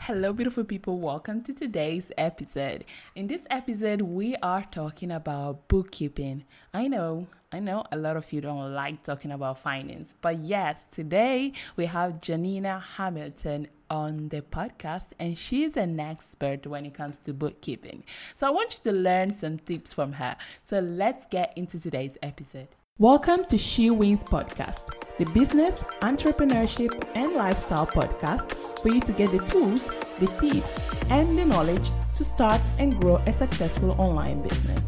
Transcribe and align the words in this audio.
Hello, 0.00 0.32
beautiful 0.32 0.62
people. 0.62 1.00
Welcome 1.00 1.42
to 1.44 1.52
today's 1.52 2.12
episode. 2.16 2.84
In 3.16 3.26
this 3.26 3.42
episode, 3.50 4.02
we 4.02 4.36
are 4.36 4.62
talking 4.70 5.10
about 5.10 5.66
bookkeeping. 5.66 6.44
I 6.72 6.86
know, 6.86 7.26
I 7.50 7.58
know 7.58 7.82
a 7.90 7.96
lot 7.96 8.16
of 8.16 8.32
you 8.32 8.40
don't 8.40 8.72
like 8.72 9.02
talking 9.02 9.32
about 9.32 9.58
finance, 9.58 10.14
but 10.20 10.38
yes, 10.38 10.86
today 10.92 11.54
we 11.74 11.86
have 11.86 12.20
Janina 12.20 12.84
Hamilton 12.96 13.66
on 13.90 14.28
the 14.28 14.42
podcast, 14.42 15.06
and 15.18 15.36
she's 15.36 15.76
an 15.76 15.98
expert 15.98 16.68
when 16.68 16.86
it 16.86 16.94
comes 16.94 17.16
to 17.24 17.32
bookkeeping. 17.32 18.04
So 18.36 18.46
I 18.46 18.50
want 18.50 18.74
you 18.74 18.92
to 18.92 18.96
learn 18.96 19.34
some 19.34 19.58
tips 19.58 19.92
from 19.92 20.12
her. 20.12 20.36
So 20.66 20.78
let's 20.78 21.26
get 21.30 21.52
into 21.56 21.80
today's 21.80 22.16
episode. 22.22 22.68
Welcome 22.98 23.44
to 23.46 23.58
She 23.58 23.90
Wins 23.90 24.22
Podcast, 24.22 24.82
the 25.18 25.24
business, 25.26 25.80
entrepreneurship, 26.02 26.92
and 27.14 27.32
lifestyle 27.32 27.86
podcast 27.86 28.52
for 28.80 28.90
you 28.90 29.00
to 29.00 29.12
get 29.12 29.30
the 29.30 29.38
tools, 29.50 29.88
the 30.18 30.26
tips, 30.38 31.02
and 31.08 31.38
the 31.38 31.44
knowledge 31.44 31.90
to 32.16 32.22
start 32.22 32.60
and 32.78 33.00
grow 33.00 33.16
a 33.26 33.32
successful 33.32 33.92
online 33.92 34.42
business. 34.42 34.80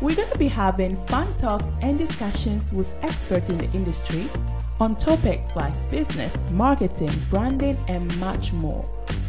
We're 0.00 0.14
going 0.14 0.30
to 0.30 0.38
be 0.38 0.48
having 0.48 0.96
fun 1.06 1.26
talks 1.38 1.64
and 1.80 1.98
discussions 1.98 2.72
with 2.72 2.94
experts 3.02 3.48
in 3.50 3.58
the 3.58 3.70
industry 3.72 4.26
on 4.78 4.96
topics 4.96 5.56
like 5.56 5.72
business, 5.90 6.32
marketing, 6.52 7.10
branding, 7.30 7.76
and 7.88 8.16
much 8.20 8.52
more, 8.52 8.82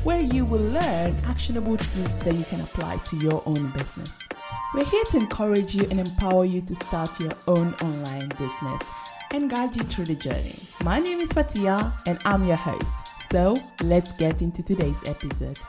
where 0.03 0.22
you 0.22 0.45
will 0.45 0.61
learn 0.61 1.16
actionable 1.25 1.77
tips 1.77 2.17
that 2.17 2.36
you 2.36 2.44
can 2.45 2.61
apply 2.61 2.98
to 2.98 3.17
your 3.17 3.42
own 3.48 3.72
business. 3.72 4.11
We're 4.75 4.86
here 4.86 5.03
to 5.05 5.17
encourage 5.17 5.73
you 5.73 5.88
and 5.89 6.00
empower 6.00 6.45
you 6.45 6.61
to 6.61 6.75
start 6.75 7.20
your 7.20 7.31
own 7.48 7.73
online 7.75 8.30
business 8.30 8.81
and 9.36 9.50
guide 9.50 9.75
you 9.75 9.83
through 9.83 10.05
the 10.05 10.16
journey. 10.16 10.55
My 10.81 10.97
name 10.97 11.19
is 11.19 11.28
Fatia 11.33 11.91
and 12.05 12.17
I'm 12.23 12.45
your 12.45 12.55
host. 12.55 12.88
So 13.33 13.58
let's 13.83 14.14
get 14.14 14.42
into 14.42 14.64
today's 14.64 14.95
episode. 15.05 15.59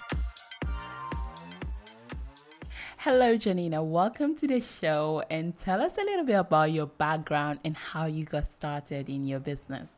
Hello, 2.98 3.36
Janina. 3.36 3.82
Welcome 3.82 4.36
to 4.36 4.46
the 4.46 4.60
show 4.60 5.24
and 5.30 5.58
tell 5.58 5.82
us 5.82 5.98
a 5.98 6.04
little 6.04 6.24
bit 6.24 6.38
about 6.38 6.70
your 6.70 6.86
background 6.86 7.58
and 7.64 7.76
how 7.76 8.06
you 8.06 8.24
got 8.24 8.44
started 8.44 9.08
in 9.08 9.26
your 9.26 9.40
business. 9.40 9.88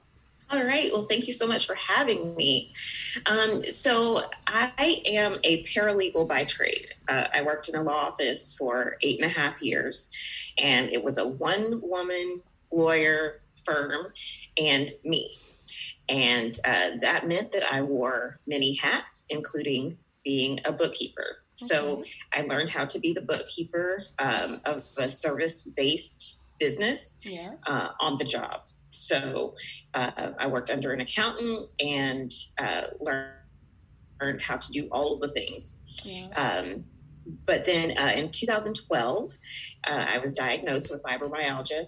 All 0.51 0.65
right. 0.65 0.89
Well, 0.91 1.03
thank 1.03 1.27
you 1.27 1.35
so 1.35 1.47
much 1.47 1.67
for 1.67 1.75
having 1.75 2.35
me. 2.37 2.73
Um, 3.27 3.63
so, 3.65 4.23
I 4.47 5.03
am 5.05 5.37
a 5.45 5.63
paralegal 5.65 6.27
by 6.27 6.45
trade. 6.45 6.95
Uh, 7.07 7.25
I 7.35 7.43
worked 7.43 7.69
in 7.69 7.75
a 7.75 7.83
law 7.83 8.07
office 8.07 8.55
for 8.55 8.97
eight 9.03 9.21
and 9.21 9.31
a 9.31 9.35
half 9.35 9.61
years, 9.61 10.11
and 10.57 10.89
it 10.91 11.05
was 11.05 11.19
a 11.19 11.29
one 11.29 11.83
woman 11.83 12.41
lawyer 12.71 13.41
firm 13.65 14.13
and 14.61 14.93
me. 15.05 15.31
And 16.09 16.59
uh, 16.65 16.91
that 17.01 17.29
meant 17.29 17.53
that 17.53 17.65
I 17.71 17.83
wore 17.83 18.39
many 18.47 18.75
hats, 18.77 19.25
including 19.29 19.99
being 20.25 20.61
a 20.65 20.73
bookkeeper. 20.73 21.39
So, 21.55 22.05
I 22.33 22.43
learned 22.43 22.71
how 22.71 22.85
to 22.85 23.01
be 23.01 23.13
the 23.13 23.23
bookkeeper 23.23 24.05
um, 24.21 24.61
of 24.65 24.85
a 24.97 25.09
service 25.09 25.65
based 25.77 26.39
business 26.61 27.19
yeah. 27.23 27.55
uh, 27.67 27.89
on 28.01 28.17
the 28.17 28.25
job. 28.25 28.61
So 28.91 29.55
uh, 29.95 30.33
I 30.39 30.47
worked 30.49 30.71
under 30.71 30.93
an 30.93 31.01
accountant 31.01 31.69
and 31.81 32.33
uh, 32.59 32.83
learned, 33.01 33.33
learned 34.21 34.43
how 34.43 34.57
to 34.57 34.73
do 34.73 34.89
all 34.91 35.15
of 35.15 35.21
the 35.21 35.29
things. 35.29 35.81
Yeah. 36.05 36.29
Um, 36.35 36.85
but 37.45 37.65
then 37.65 37.97
uh, 37.97 38.13
in 38.17 38.31
2012, 38.31 39.29
uh, 39.87 40.07
I 40.09 40.19
was 40.19 40.35
diagnosed 40.35 40.91
with 40.91 41.03
fibromyalgia. 41.03 41.87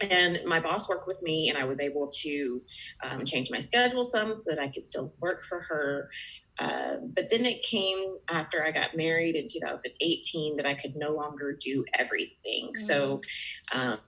And 0.00 0.40
my 0.44 0.60
boss 0.60 0.88
worked 0.88 1.06
with 1.06 1.22
me, 1.22 1.48
and 1.48 1.58
I 1.58 1.64
was 1.64 1.80
able 1.80 2.10
to 2.22 2.62
um, 3.08 3.24
change 3.24 3.50
my 3.50 3.60
schedule 3.60 4.04
some 4.04 4.36
so 4.36 4.42
that 4.46 4.58
I 4.58 4.68
could 4.68 4.84
still 4.84 5.14
work 5.20 5.44
for 5.44 5.60
her. 5.62 6.08
Uh, 6.58 6.96
but 7.14 7.30
then 7.30 7.44
it 7.44 7.62
came 7.62 8.16
after 8.30 8.64
I 8.64 8.70
got 8.70 8.96
married 8.96 9.36
in 9.36 9.46
2018 9.46 10.56
that 10.56 10.66
I 10.66 10.74
could 10.74 10.96
no 10.96 11.10
longer 11.10 11.56
do 11.58 11.84
everything. 11.98 12.68
Mm-hmm. 12.68 12.82
So 12.82 13.20
um, 13.74 13.98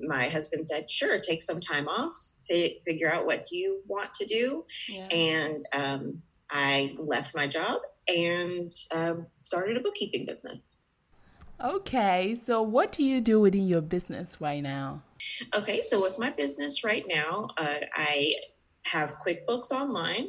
my 0.00 0.28
husband 0.28 0.68
said, 0.68 0.90
sure, 0.90 1.18
take 1.20 1.42
some 1.42 1.60
time 1.60 1.88
off, 1.88 2.14
fi- 2.48 2.80
figure 2.84 3.12
out 3.12 3.26
what 3.26 3.50
you 3.52 3.82
want 3.86 4.12
to 4.14 4.26
do. 4.26 4.64
Yeah. 4.88 5.06
And 5.06 5.62
um, 5.72 6.22
I 6.50 6.96
left 6.98 7.34
my 7.34 7.46
job 7.46 7.80
and 8.08 8.72
um, 8.94 9.26
started 9.42 9.76
a 9.76 9.80
bookkeeping 9.80 10.26
business. 10.26 10.78
Okay, 11.62 12.40
so 12.44 12.62
what 12.62 12.92
do 12.92 13.02
you 13.04 13.20
do 13.20 13.40
within 13.40 13.66
your 13.66 13.80
business 13.80 14.40
right 14.40 14.62
now? 14.62 15.02
Okay, 15.54 15.82
so 15.82 16.02
with 16.02 16.18
my 16.18 16.30
business 16.30 16.84
right 16.84 17.04
now, 17.08 17.48
uh, 17.56 17.76
I 17.94 18.34
have 18.86 19.16
QuickBooks 19.18 19.70
Online 19.70 20.28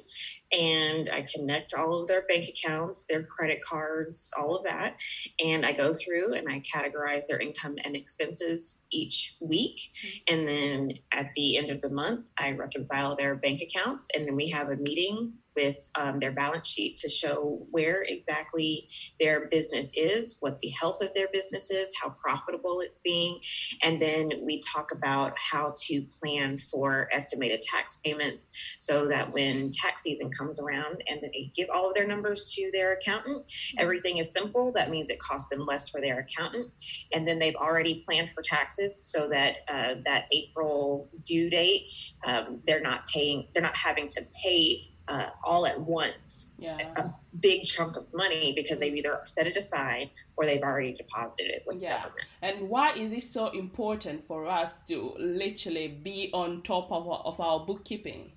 and 0.52 1.10
I 1.12 1.26
connect 1.34 1.74
all 1.74 2.02
of 2.02 2.08
their 2.08 2.24
bank 2.28 2.46
accounts, 2.48 3.06
their 3.06 3.24
credit 3.24 3.62
cards, 3.62 4.32
all 4.38 4.56
of 4.56 4.64
that. 4.64 4.96
And 5.44 5.66
I 5.66 5.72
go 5.72 5.94
through 5.94 6.36
and 6.36 6.48
I 6.50 6.62
categorize 6.62 7.28
their 7.28 7.40
income 7.40 7.76
and 7.84 7.96
expenses 7.96 8.82
each 8.92 9.36
week. 9.42 9.80
Mm-hmm. 9.98 10.34
And 10.34 10.48
then 10.48 10.92
at 11.12 11.34
the 11.36 11.58
end 11.58 11.70
of 11.70 11.82
the 11.82 11.90
month, 11.90 12.30
I 12.38 12.52
reconcile 12.52 13.16
their 13.16 13.36
bank 13.36 13.62
accounts. 13.62 14.10
And 14.16 14.26
then 14.26 14.36
we 14.36 14.50
have 14.50 14.70
a 14.70 14.78
meeting 14.78 15.34
with 15.56 15.90
um, 15.96 16.20
their 16.20 16.32
balance 16.32 16.68
sheet 16.68 16.98
to 16.98 17.10
show 17.10 17.66
where 17.72 18.04
exactly 18.08 18.88
their 19.20 19.48
business 19.48 19.92
is, 19.96 20.38
what 20.40 20.60
the 20.62 20.70
health 20.70 21.02
of 21.02 21.14
their 21.14 21.28
business 21.32 21.70
is, 21.72 21.92
how 22.02 22.10
profitable 22.10 22.82
it's 22.82 23.00
being. 23.00 23.40
And 23.84 24.02
then 24.02 24.32
we 24.42 24.62
talk 24.62 24.92
about 24.92 25.34
how 25.38 25.74
to 25.88 26.02
plan 26.20 26.60
for 26.72 27.10
estimated 27.12 27.62
tax 27.62 28.00
payments 28.04 28.50
so 28.80 29.08
that 29.08 29.32
when 29.34 29.72
tax 29.72 30.04
season 30.04 30.30
comes 30.32 30.60
around 30.60 31.04
and 31.08 31.22
they 31.22 31.52
give 31.56 31.70
all 31.70 31.90
of 31.90 31.96
their 31.96 32.08
numbers 32.08 32.52
to 32.56 32.70
their 32.74 32.94
accountant, 32.94 33.46
everything 33.78 34.18
is 34.18 34.32
simple. 34.32 34.72
That 34.72 34.90
means 34.90 35.10
it 35.10 35.20
costs 35.20 35.50
them 35.50 35.66
less 35.66 35.90
for 35.90 36.02
their 36.02 36.20
accountant. 36.20 36.72
And 37.14 37.28
then 37.28 37.40
they've 37.40 37.56
already 37.56 38.04
planned 38.06 38.32
for 38.34 38.42
taxes 38.42 39.00
so 39.02 39.28
that 39.30 39.58
uh, 39.68 39.96
that 40.06 40.26
April 40.32 41.10
due 41.24 41.50
date, 41.50 41.92
um, 42.28 42.62
they're 42.66 42.82
not 42.82 43.08
paying, 43.08 43.48
they're 43.54 43.64
not 43.64 43.78
having 43.78 44.08
to 44.10 44.26
pay 44.44 44.95
uh, 45.08 45.28
all 45.44 45.66
at 45.66 45.80
once 45.80 46.56
yeah. 46.58 46.78
a 46.96 47.10
big 47.40 47.64
chunk 47.66 47.96
of 47.96 48.06
money 48.14 48.54
because 48.56 48.80
they've 48.80 48.96
either 48.96 49.20
set 49.24 49.48
it 49.48 49.56
aside 49.56 50.10
or 50.38 50.46
they've 50.46 50.62
already 50.62 50.94
deposited 50.94 51.52
it 51.52 51.64
with 51.66 51.82
yeah. 51.82 51.98
government. 51.98 52.28
And 52.42 52.70
why 52.70 52.92
is 52.92 53.12
it 53.12 53.24
so 53.24 53.48
important 53.50 54.26
for 54.28 54.48
us 54.48 54.80
to 54.88 55.14
literally 55.20 55.88
be 55.88 56.30
on 56.34 56.62
top 56.64 56.92
of 56.92 57.08
our, 57.08 57.20
of 57.20 57.40
our 57.40 57.66
bookkeeping? 57.66 58.32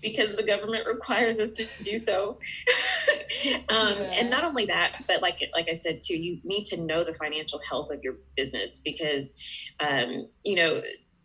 Because 0.00 0.36
the 0.36 0.44
government 0.44 0.86
requires 0.86 1.40
us 1.40 1.50
to 1.52 1.66
do 1.82 1.98
so. 1.98 2.38
um, 3.68 3.98
yeah. 3.98 4.14
And 4.14 4.30
not 4.30 4.44
only 4.44 4.66
that, 4.66 5.02
but 5.08 5.20
like 5.20 5.40
like 5.52 5.68
I 5.68 5.74
said 5.74 6.00
too, 6.00 6.16
you 6.16 6.38
need 6.44 6.64
to 6.66 6.80
know 6.80 7.02
the 7.02 7.14
financial 7.14 7.60
health 7.68 7.90
of 7.90 8.00
your 8.04 8.14
business 8.36 8.78
because, 8.78 9.34
um, 9.80 10.28
you 10.44 10.54
know 10.54 10.80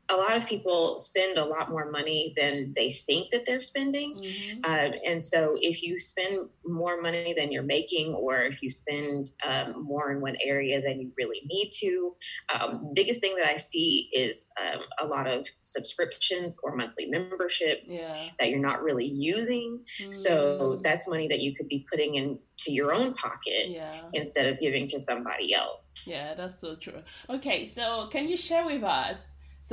a 0.10 0.16
lot 0.16 0.36
of 0.36 0.46
people 0.46 0.98
spend 0.98 1.38
a 1.38 1.46
lot 1.46 1.70
more 1.70 1.90
money 1.90 2.34
than 2.36 2.74
they 2.76 2.92
think 2.92 3.32
that 3.32 3.46
they're 3.46 3.62
spending. 3.62 4.16
Mm-hmm. 4.18 4.60
Uh, 4.64 4.92
and 5.08 5.24
so 5.24 5.56
if 5.62 5.82
you 5.82 5.98
spend 5.98 6.50
more 6.66 7.02
money 7.02 7.34
than 7.36 7.52
you're 7.52 7.64
making, 7.64 8.14
or 8.14 8.42
if 8.42 8.62
you 8.62 8.70
spend 8.70 9.32
um, 9.48 9.84
more 9.84 10.12
in 10.12 10.20
one 10.20 10.36
area 10.44 10.82
than 10.82 11.00
you 11.00 11.12
really 11.18 11.42
need 11.46 11.72
to, 11.80 12.16
um, 12.54 12.92
biggest 12.94 13.22
thing 13.22 13.36
that 13.38 13.48
I 13.48 13.58
see 13.58 14.10
is 14.14 14.50
um, 14.62 14.82
a 15.00 15.08
lot 15.08 15.28
of 15.28 15.48
subscriptions 15.62 16.60
or 16.64 16.76
monthly 16.76 17.06
memberships 17.06 18.02
yeah. 18.02 18.18
that 18.40 18.50
you're 18.50 18.60
not 18.60 18.84
really 18.84 19.08
using. 19.08 19.80
Mm-hmm. 20.02 20.12
So 20.12 20.60
mm. 20.60 20.84
that's 20.84 21.08
money 21.08 21.30
that 21.30 21.42
you 21.42 21.54
could 21.56 21.70
be 21.70 21.86
putting 21.90 22.16
into 22.16 22.40
your 22.68 22.94
own 22.94 23.14
pocket 23.14 23.70
yeah. 23.70 24.02
instead 24.12 24.48
of 24.48 24.60
giving 24.60 24.86
to 24.88 25.00
somebody 25.00 25.54
else. 25.54 26.06
Yeah, 26.10 26.34
that's 26.34 26.60
so 26.60 26.76
true. 26.76 27.02
Okay, 27.30 27.72
so 27.74 28.08
can 28.12 28.28
you 28.28 28.36
share 28.36 28.66
with 28.66 28.84
us 28.84 29.16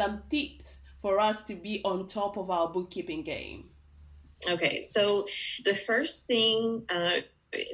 some 0.01 0.23
tips 0.31 0.79
for 1.03 1.21
us 1.21 1.43
to 1.45 1.55
be 1.55 1.83
on 1.85 2.07
top 2.07 2.37
of 2.37 2.51
our 2.51 2.69
bookkeeping 2.69 3.23
game? 3.23 3.65
Okay, 4.49 4.89
so 4.91 5.27
the 5.65 5.75
first 5.75 6.27
thing 6.27 6.83
uh, 6.89 7.21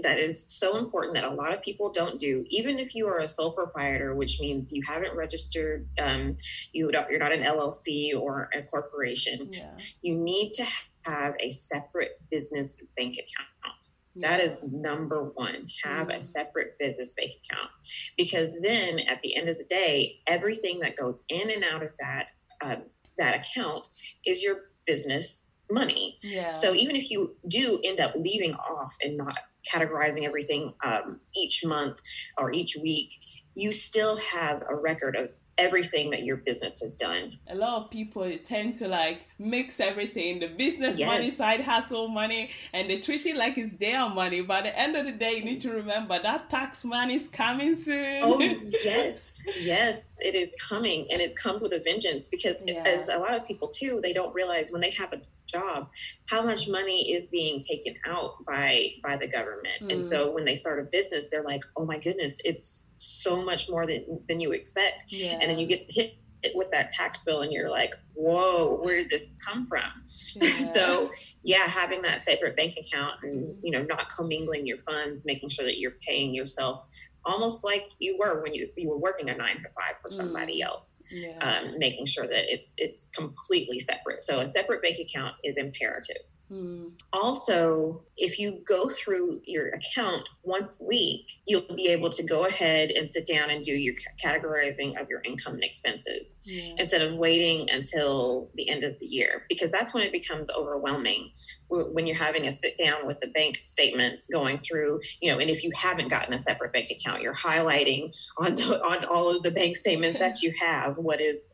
that 0.02 0.18
is 0.18 0.44
so 0.48 0.78
important 0.78 1.14
that 1.14 1.24
a 1.24 1.30
lot 1.30 1.54
of 1.54 1.62
people 1.62 1.92
don't 1.92 2.18
do, 2.18 2.44
even 2.48 2.78
if 2.78 2.94
you 2.94 3.06
are 3.06 3.18
a 3.18 3.28
sole 3.28 3.52
proprietor, 3.52 4.14
which 4.16 4.40
means 4.40 4.72
you 4.72 4.82
haven't 4.84 5.14
registered, 5.16 5.88
um, 5.98 6.36
you 6.72 6.90
don't, 6.90 7.08
you're 7.08 7.20
not 7.20 7.32
an 7.32 7.42
LLC 7.42 8.18
or 8.18 8.48
a 8.52 8.62
corporation. 8.62 9.48
Yeah. 9.50 9.76
You 10.02 10.16
need 10.16 10.52
to 10.54 10.66
have 11.04 11.34
a 11.38 11.52
separate 11.52 12.20
business 12.30 12.82
bank 12.96 13.14
account. 13.14 13.75
That 14.20 14.40
is 14.40 14.56
number 14.70 15.30
one. 15.34 15.68
Have 15.84 16.08
mm-hmm. 16.08 16.20
a 16.20 16.24
separate 16.24 16.78
business 16.78 17.12
bank 17.14 17.32
account 17.44 17.70
because 18.16 18.58
then 18.62 19.00
at 19.00 19.20
the 19.22 19.36
end 19.36 19.48
of 19.48 19.58
the 19.58 19.64
day, 19.64 20.20
everything 20.26 20.80
that 20.80 20.96
goes 20.96 21.22
in 21.28 21.50
and 21.50 21.64
out 21.64 21.82
of 21.82 21.90
that 22.00 22.28
uh, 22.60 22.76
that 23.18 23.34
account 23.46 23.84
is 24.26 24.42
your 24.42 24.70
business 24.86 25.50
money. 25.70 26.18
Yeah. 26.22 26.52
So 26.52 26.74
even 26.74 26.96
if 26.96 27.10
you 27.10 27.34
do 27.48 27.80
end 27.84 28.00
up 28.00 28.14
leaving 28.16 28.54
off 28.54 28.94
and 29.02 29.16
not 29.16 29.38
categorizing 29.70 30.24
everything 30.24 30.72
um, 30.84 31.20
each 31.34 31.64
month 31.64 32.00
or 32.38 32.52
each 32.52 32.76
week, 32.80 33.14
you 33.54 33.72
still 33.72 34.16
have 34.18 34.62
a 34.68 34.74
record 34.76 35.16
of 35.16 35.30
everything 35.58 36.10
that 36.10 36.22
your 36.22 36.36
business 36.36 36.80
has 36.80 36.94
done. 36.94 37.38
A 37.48 37.54
lot 37.54 37.82
of 37.82 37.90
people 37.90 38.30
tend 38.44 38.76
to 38.76 38.88
like 38.88 39.22
mix 39.38 39.80
everything 39.80 40.38
the 40.40 40.48
business 40.48 40.98
yes. 40.98 41.08
money, 41.08 41.30
side 41.30 41.60
hustle 41.60 42.08
money, 42.08 42.50
and 42.72 42.90
they 42.90 42.98
treat 42.98 43.24
it 43.26 43.36
like 43.36 43.56
it's 43.56 43.74
their 43.78 44.08
money. 44.08 44.42
But 44.42 44.66
at 44.66 44.74
the 44.74 44.78
end 44.78 44.96
of 44.96 45.06
the 45.06 45.12
day, 45.12 45.36
you 45.36 45.44
need 45.44 45.60
to 45.62 45.72
remember 45.72 46.20
that 46.22 46.50
tax 46.50 46.84
money 46.84 47.16
is 47.16 47.28
coming 47.28 47.82
soon. 47.82 48.20
Oh, 48.22 48.38
yes, 48.84 49.40
yes, 49.58 50.00
it 50.18 50.34
is 50.34 50.50
coming, 50.60 51.06
and 51.10 51.20
it 51.20 51.34
comes 51.36 51.62
with 51.62 51.72
a 51.72 51.80
vengeance 51.80 52.28
because, 52.28 52.58
yeah. 52.66 52.82
as 52.86 53.08
a 53.08 53.18
lot 53.18 53.34
of 53.34 53.46
people 53.46 53.68
too, 53.68 54.00
they 54.02 54.12
don't 54.12 54.34
realize 54.34 54.72
when 54.72 54.80
they 54.80 54.90
have 54.90 55.12
a 55.12 55.20
job 55.46 55.88
how 56.28 56.42
much 56.42 56.68
money 56.68 57.12
is 57.12 57.26
being 57.26 57.60
taken 57.60 57.94
out 58.06 58.44
by 58.46 58.88
by 59.02 59.16
the 59.16 59.28
government 59.28 59.80
mm. 59.80 59.92
and 59.92 60.02
so 60.02 60.30
when 60.30 60.44
they 60.44 60.56
start 60.56 60.80
a 60.80 60.84
business 60.84 61.30
they're 61.30 61.44
like 61.44 61.62
oh 61.76 61.84
my 61.84 61.98
goodness 61.98 62.38
it's 62.44 62.86
so 62.98 63.42
much 63.42 63.68
more 63.70 63.86
than 63.86 64.04
than 64.28 64.40
you 64.40 64.52
expect 64.52 65.04
yeah. 65.08 65.32
and 65.40 65.42
then 65.42 65.58
you 65.58 65.66
get 65.66 65.86
hit 65.88 66.16
with 66.54 66.70
that 66.70 66.90
tax 66.90 67.22
bill 67.24 67.42
and 67.42 67.52
you're 67.52 67.70
like 67.70 67.94
whoa 68.14 68.78
where 68.82 68.96
did 68.96 69.10
this 69.10 69.30
come 69.44 69.66
from 69.66 69.80
yeah. 70.36 70.48
so 70.50 71.10
yeah 71.42 71.66
having 71.66 72.02
that 72.02 72.20
separate 72.20 72.56
bank 72.56 72.74
account 72.76 73.14
and 73.22 73.56
you 73.62 73.70
know 73.70 73.82
not 73.82 74.08
commingling 74.10 74.66
your 74.66 74.78
funds 74.90 75.22
making 75.24 75.48
sure 75.48 75.64
that 75.64 75.78
you're 75.78 75.96
paying 76.06 76.34
yourself 76.34 76.84
almost 77.26 77.64
like 77.64 77.90
you 77.98 78.16
were 78.18 78.42
when 78.42 78.54
you 78.54 78.68
you 78.76 78.88
were 78.88 78.98
working 78.98 79.28
a 79.28 79.36
nine 79.36 79.56
to 79.56 79.68
five 79.74 80.00
for 80.00 80.10
somebody 80.10 80.60
mm. 80.60 80.66
else, 80.66 81.02
yeah. 81.10 81.38
um, 81.40 81.78
making 81.78 82.06
sure 82.06 82.26
that 82.26 82.52
it's 82.52 82.72
it's 82.78 83.08
completely 83.08 83.80
separate. 83.80 84.22
So 84.22 84.36
a 84.36 84.46
separate 84.46 84.82
bank 84.82 84.96
account 84.98 85.34
is 85.44 85.58
imperative. 85.58 86.22
Mm. 86.50 86.92
Also, 87.12 88.02
if 88.16 88.38
you 88.38 88.62
go 88.66 88.88
through 88.88 89.40
your 89.44 89.68
account 89.68 90.28
once 90.44 90.78
a 90.80 90.84
week, 90.84 91.26
you'll 91.46 91.74
be 91.74 91.88
able 91.88 92.08
to 92.10 92.22
go 92.22 92.44
ahead 92.44 92.90
and 92.90 93.10
sit 93.10 93.26
down 93.26 93.50
and 93.50 93.64
do 93.64 93.72
your 93.72 93.94
categorizing 94.24 95.00
of 95.00 95.08
your 95.08 95.20
income 95.24 95.54
and 95.54 95.64
expenses 95.64 96.36
yeah. 96.44 96.74
instead 96.78 97.02
of 97.02 97.14
waiting 97.14 97.68
until 97.70 98.50
the 98.54 98.68
end 98.68 98.84
of 98.84 98.98
the 99.00 99.06
year, 99.06 99.44
because 99.48 99.72
that's 99.72 99.92
when 99.92 100.04
it 100.04 100.12
becomes 100.12 100.48
overwhelming 100.56 101.30
when 101.68 102.06
you're 102.06 102.16
having 102.16 102.46
a 102.46 102.52
sit 102.52 102.78
down 102.78 103.06
with 103.06 103.18
the 103.20 103.26
bank 103.28 103.60
statements 103.64 104.26
going 104.32 104.58
through, 104.58 105.00
you 105.20 105.30
know, 105.30 105.38
and 105.38 105.50
if 105.50 105.64
you 105.64 105.70
haven't 105.74 106.08
gotten 106.08 106.32
a 106.32 106.38
separate 106.38 106.72
bank 106.72 106.90
account, 106.90 107.22
you're 107.22 107.34
highlighting 107.34 108.14
on, 108.38 108.54
the, 108.54 108.80
on 108.84 109.04
all 109.06 109.34
of 109.34 109.42
the 109.42 109.50
bank 109.50 109.76
statements 109.76 110.18
that 110.18 110.42
you 110.42 110.52
have 110.60 110.96
what 110.96 111.20
is 111.20 111.46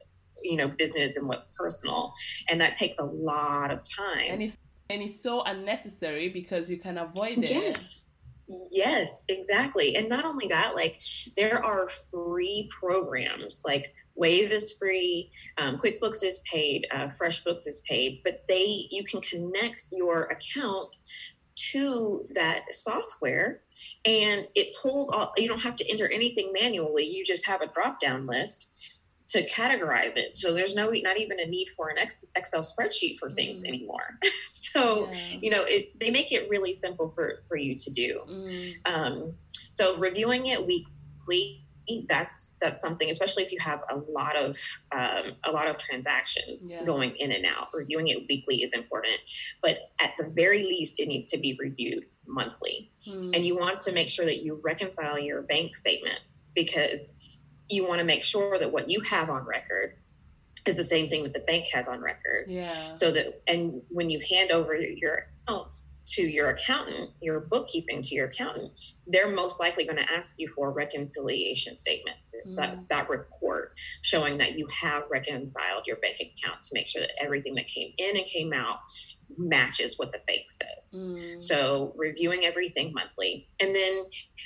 you 0.42 0.56
know 0.56 0.66
business 0.66 1.16
and 1.16 1.28
what 1.28 1.46
personal 1.56 2.12
and 2.48 2.60
that 2.60 2.74
takes 2.74 2.98
a 2.98 3.04
lot 3.04 3.70
of 3.70 3.78
time 3.84 4.50
and 4.92 5.02
it's 5.02 5.22
so 5.22 5.42
unnecessary 5.42 6.28
because 6.28 6.68
you 6.68 6.78
can 6.78 6.98
avoid 6.98 7.38
it. 7.38 7.50
Yes. 7.50 8.02
Yes, 8.70 9.24
exactly. 9.28 9.96
And 9.96 10.08
not 10.08 10.26
only 10.26 10.46
that, 10.48 10.74
like 10.74 11.00
there 11.36 11.64
are 11.64 11.88
free 11.88 12.68
programs 12.70 13.62
like 13.64 13.94
Wave 14.14 14.50
is 14.50 14.74
free, 14.74 15.30
um, 15.56 15.78
QuickBooks 15.78 16.22
is 16.22 16.40
paid, 16.44 16.86
uh, 16.90 17.08
FreshBooks 17.08 17.66
is 17.66 17.80
paid, 17.88 18.20
but 18.24 18.44
they 18.48 18.86
you 18.90 19.04
can 19.04 19.22
connect 19.22 19.84
your 19.90 20.24
account 20.24 20.94
to 21.54 22.26
that 22.34 22.64
software 22.72 23.62
and 24.04 24.46
it 24.54 24.74
pulls 24.80 25.10
all 25.12 25.32
you 25.36 25.48
don't 25.48 25.60
have 25.60 25.76
to 25.76 25.90
enter 25.90 26.10
anything 26.10 26.50
manually 26.58 27.04
you 27.04 27.22
just 27.26 27.46
have 27.46 27.60
a 27.60 27.66
drop 27.66 28.00
down 28.00 28.26
list 28.26 28.70
to 29.32 29.48
categorize 29.48 30.16
it. 30.16 30.36
So 30.36 30.52
there's 30.52 30.74
no 30.74 30.92
not 31.02 31.18
even 31.18 31.40
a 31.40 31.46
need 31.46 31.68
for 31.76 31.88
an 31.88 31.96
Excel 32.36 32.60
spreadsheet 32.60 33.18
for 33.18 33.30
things 33.30 33.62
mm. 33.62 33.68
anymore. 33.68 34.18
so 34.72 35.08
yeah. 35.12 35.38
you 35.40 35.50
know 35.50 35.64
it, 35.66 35.98
they 36.00 36.10
make 36.10 36.32
it 36.32 36.48
really 36.48 36.74
simple 36.74 37.12
for 37.14 37.42
for 37.48 37.56
you 37.56 37.74
to 37.76 37.90
do. 37.90 38.22
Mm. 38.28 38.74
Um, 38.86 39.34
so 39.70 39.96
reviewing 39.96 40.46
it 40.46 40.66
weekly 40.66 41.62
that's 42.08 42.56
that's 42.60 42.80
something 42.80 43.10
especially 43.10 43.42
if 43.42 43.52
you 43.52 43.58
have 43.60 43.82
a 43.90 43.96
lot 43.96 44.36
of 44.36 44.56
um, 44.92 45.32
a 45.44 45.50
lot 45.50 45.66
of 45.66 45.76
transactions 45.76 46.70
yeah. 46.70 46.84
going 46.84 47.14
in 47.16 47.32
and 47.32 47.44
out 47.44 47.68
reviewing 47.74 48.08
it 48.08 48.24
weekly 48.28 48.62
is 48.62 48.72
important 48.72 49.18
but 49.60 49.90
at 50.00 50.12
the 50.18 50.28
very 50.30 50.62
least 50.62 51.00
it 51.00 51.08
needs 51.08 51.30
to 51.30 51.38
be 51.38 51.56
reviewed 51.58 52.04
monthly 52.26 52.90
mm. 53.06 53.34
and 53.34 53.44
you 53.44 53.56
want 53.56 53.80
to 53.80 53.92
make 53.92 54.08
sure 54.08 54.24
that 54.24 54.42
you 54.44 54.60
reconcile 54.62 55.18
your 55.18 55.42
bank 55.42 55.74
statements 55.74 56.44
because 56.54 57.10
you 57.68 57.86
want 57.86 57.98
to 57.98 58.04
make 58.04 58.22
sure 58.22 58.58
that 58.58 58.70
what 58.70 58.88
you 58.88 59.00
have 59.00 59.28
on 59.28 59.44
record 59.44 59.96
is 60.66 60.76
the 60.76 60.84
same 60.84 61.08
thing 61.08 61.22
that 61.24 61.34
the 61.34 61.40
bank 61.40 61.66
has 61.72 61.88
on 61.88 62.00
record. 62.00 62.46
Yeah. 62.48 62.92
So 62.94 63.10
that, 63.12 63.42
and 63.46 63.82
when 63.88 64.10
you 64.10 64.20
hand 64.30 64.50
over 64.50 64.74
your 64.74 65.28
accounts 65.46 65.88
to 66.04 66.22
your 66.22 66.50
accountant, 66.50 67.10
your 67.20 67.40
bookkeeping 67.40 68.02
to 68.02 68.14
your 68.14 68.26
accountant, 68.26 68.70
they're 69.06 69.30
most 69.30 69.60
likely 69.60 69.84
going 69.84 69.96
to 69.96 70.12
ask 70.12 70.34
you 70.38 70.48
for 70.48 70.68
a 70.68 70.72
reconciliation 70.72 71.76
statement, 71.76 72.16
mm. 72.46 72.56
that, 72.56 72.76
that 72.88 73.08
report 73.08 73.74
showing 74.02 74.36
that 74.38 74.58
you 74.58 74.66
have 74.82 75.04
reconciled 75.10 75.84
your 75.86 75.96
bank 75.96 76.16
account 76.16 76.62
to 76.62 76.70
make 76.72 76.88
sure 76.88 77.00
that 77.00 77.10
everything 77.20 77.54
that 77.54 77.66
came 77.66 77.92
in 77.98 78.16
and 78.16 78.26
came 78.26 78.52
out 78.52 78.78
matches 79.38 79.98
what 79.98 80.12
the 80.12 80.20
bank 80.26 80.42
says. 80.48 81.00
Mm. 81.00 81.40
So 81.40 81.92
reviewing 81.96 82.44
everything 82.44 82.92
monthly. 82.92 83.48
And 83.60 83.74
then 83.74 84.04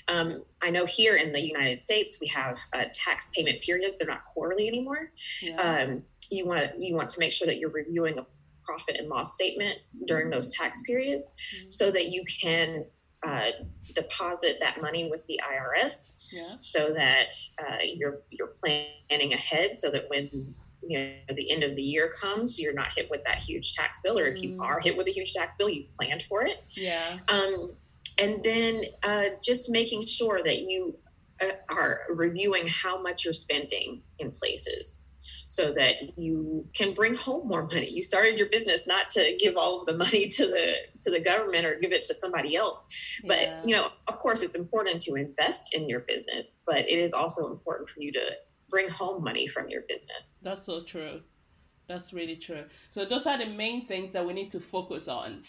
um, 0.08 0.44
I 0.62 0.70
know 0.70 0.86
here 0.86 1.16
in 1.16 1.32
the 1.32 1.40
United 1.40 1.80
States, 1.80 2.18
we 2.20 2.26
have 2.28 2.58
uh, 2.72 2.84
tax 2.92 3.30
payment 3.34 3.60
periods. 3.60 3.98
They're 3.98 4.08
not 4.08 4.24
quarterly 4.24 4.68
anymore. 4.68 5.12
Yeah. 5.42 5.56
Um, 5.56 6.02
you 6.30 6.46
want 6.46 6.60
to 6.60 6.72
you 6.78 6.94
want 6.94 7.08
to 7.10 7.20
make 7.20 7.32
sure 7.32 7.46
that 7.46 7.58
you're 7.58 7.70
reviewing 7.70 8.18
a 8.18 8.26
profit 8.64 8.96
and 8.98 9.08
loss 9.08 9.34
statement 9.34 9.78
during 10.06 10.28
those 10.28 10.52
tax 10.52 10.82
periods 10.82 11.32
mm-hmm. 11.32 11.68
so 11.68 11.90
that 11.90 12.10
you 12.10 12.24
can 12.24 12.84
uh, 13.24 13.50
deposit 13.94 14.58
that 14.60 14.82
money 14.82 15.08
with 15.10 15.26
the 15.26 15.40
IRS 15.42 16.12
yeah. 16.32 16.56
so 16.60 16.92
that 16.92 17.32
uh, 17.58 17.78
you're 17.82 18.22
you're 18.30 18.52
planning 18.58 19.32
ahead 19.32 19.76
so 19.76 19.90
that 19.90 20.08
when 20.08 20.54
you 20.86 20.98
know 20.98 21.34
the 21.34 21.50
end 21.50 21.62
of 21.62 21.76
the 21.76 21.82
year 21.82 22.10
comes 22.20 22.60
you're 22.60 22.72
not 22.72 22.92
hit 22.94 23.08
with 23.10 23.22
that 23.24 23.36
huge 23.36 23.74
tax 23.74 24.00
bill 24.02 24.18
or 24.18 24.26
if 24.26 24.42
you 24.42 24.50
mm. 24.50 24.64
are 24.64 24.80
hit 24.80 24.96
with 24.96 25.06
a 25.08 25.12
huge 25.12 25.32
tax 25.32 25.54
bill 25.58 25.68
you've 25.68 25.90
planned 25.92 26.22
for 26.24 26.42
it 26.42 26.64
yeah 26.70 27.18
um, 27.28 27.72
and 28.20 28.42
then 28.42 28.82
uh, 29.02 29.26
just 29.42 29.70
making 29.70 30.06
sure 30.06 30.40
that 30.42 30.62
you 30.62 30.96
uh, 31.42 31.74
are 31.74 32.00
reviewing 32.08 32.66
how 32.66 33.00
much 33.00 33.24
you're 33.24 33.32
spending 33.32 34.00
in 34.18 34.30
places 34.30 35.12
so 35.48 35.72
that 35.72 36.18
you 36.18 36.66
can 36.74 36.92
bring 36.92 37.14
home 37.14 37.46
more 37.46 37.66
money. 37.66 37.90
You 37.90 38.02
started 38.02 38.38
your 38.38 38.48
business 38.48 38.86
not 38.86 39.10
to 39.10 39.36
give 39.38 39.56
all 39.56 39.80
of 39.80 39.86
the 39.86 39.96
money 39.96 40.28
to 40.28 40.46
the 40.46 40.74
to 41.00 41.10
the 41.10 41.20
government 41.20 41.66
or 41.66 41.78
give 41.78 41.92
it 41.92 42.04
to 42.04 42.14
somebody 42.14 42.56
else. 42.56 42.86
But 43.24 43.42
yeah. 43.42 43.60
you 43.64 43.74
know, 43.74 43.90
of 44.08 44.18
course 44.18 44.42
it's 44.42 44.56
important 44.56 45.00
to 45.02 45.14
invest 45.14 45.74
in 45.74 45.88
your 45.88 46.00
business, 46.00 46.56
but 46.66 46.90
it 46.90 46.98
is 46.98 47.12
also 47.12 47.50
important 47.50 47.90
for 47.90 48.00
you 48.00 48.12
to 48.12 48.30
bring 48.68 48.88
home 48.88 49.22
money 49.22 49.46
from 49.46 49.68
your 49.68 49.82
business. 49.88 50.40
That's 50.42 50.62
so 50.62 50.82
true. 50.82 51.20
That's 51.88 52.12
really 52.12 52.36
true. 52.36 52.64
So 52.90 53.04
those 53.04 53.26
are 53.26 53.38
the 53.38 53.46
main 53.46 53.86
things 53.86 54.12
that 54.12 54.26
we 54.26 54.32
need 54.32 54.50
to 54.52 54.60
focus 54.60 55.08
on. 55.08 55.44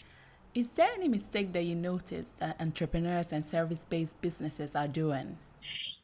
Is 0.54 0.68
there 0.74 0.88
any 0.94 1.08
mistake 1.08 1.52
that 1.52 1.64
you 1.64 1.74
notice 1.74 2.26
that 2.38 2.60
entrepreneurs 2.60 3.28
and 3.32 3.44
service-based 3.44 4.20
businesses 4.20 4.74
are 4.74 4.88
doing? 4.88 5.36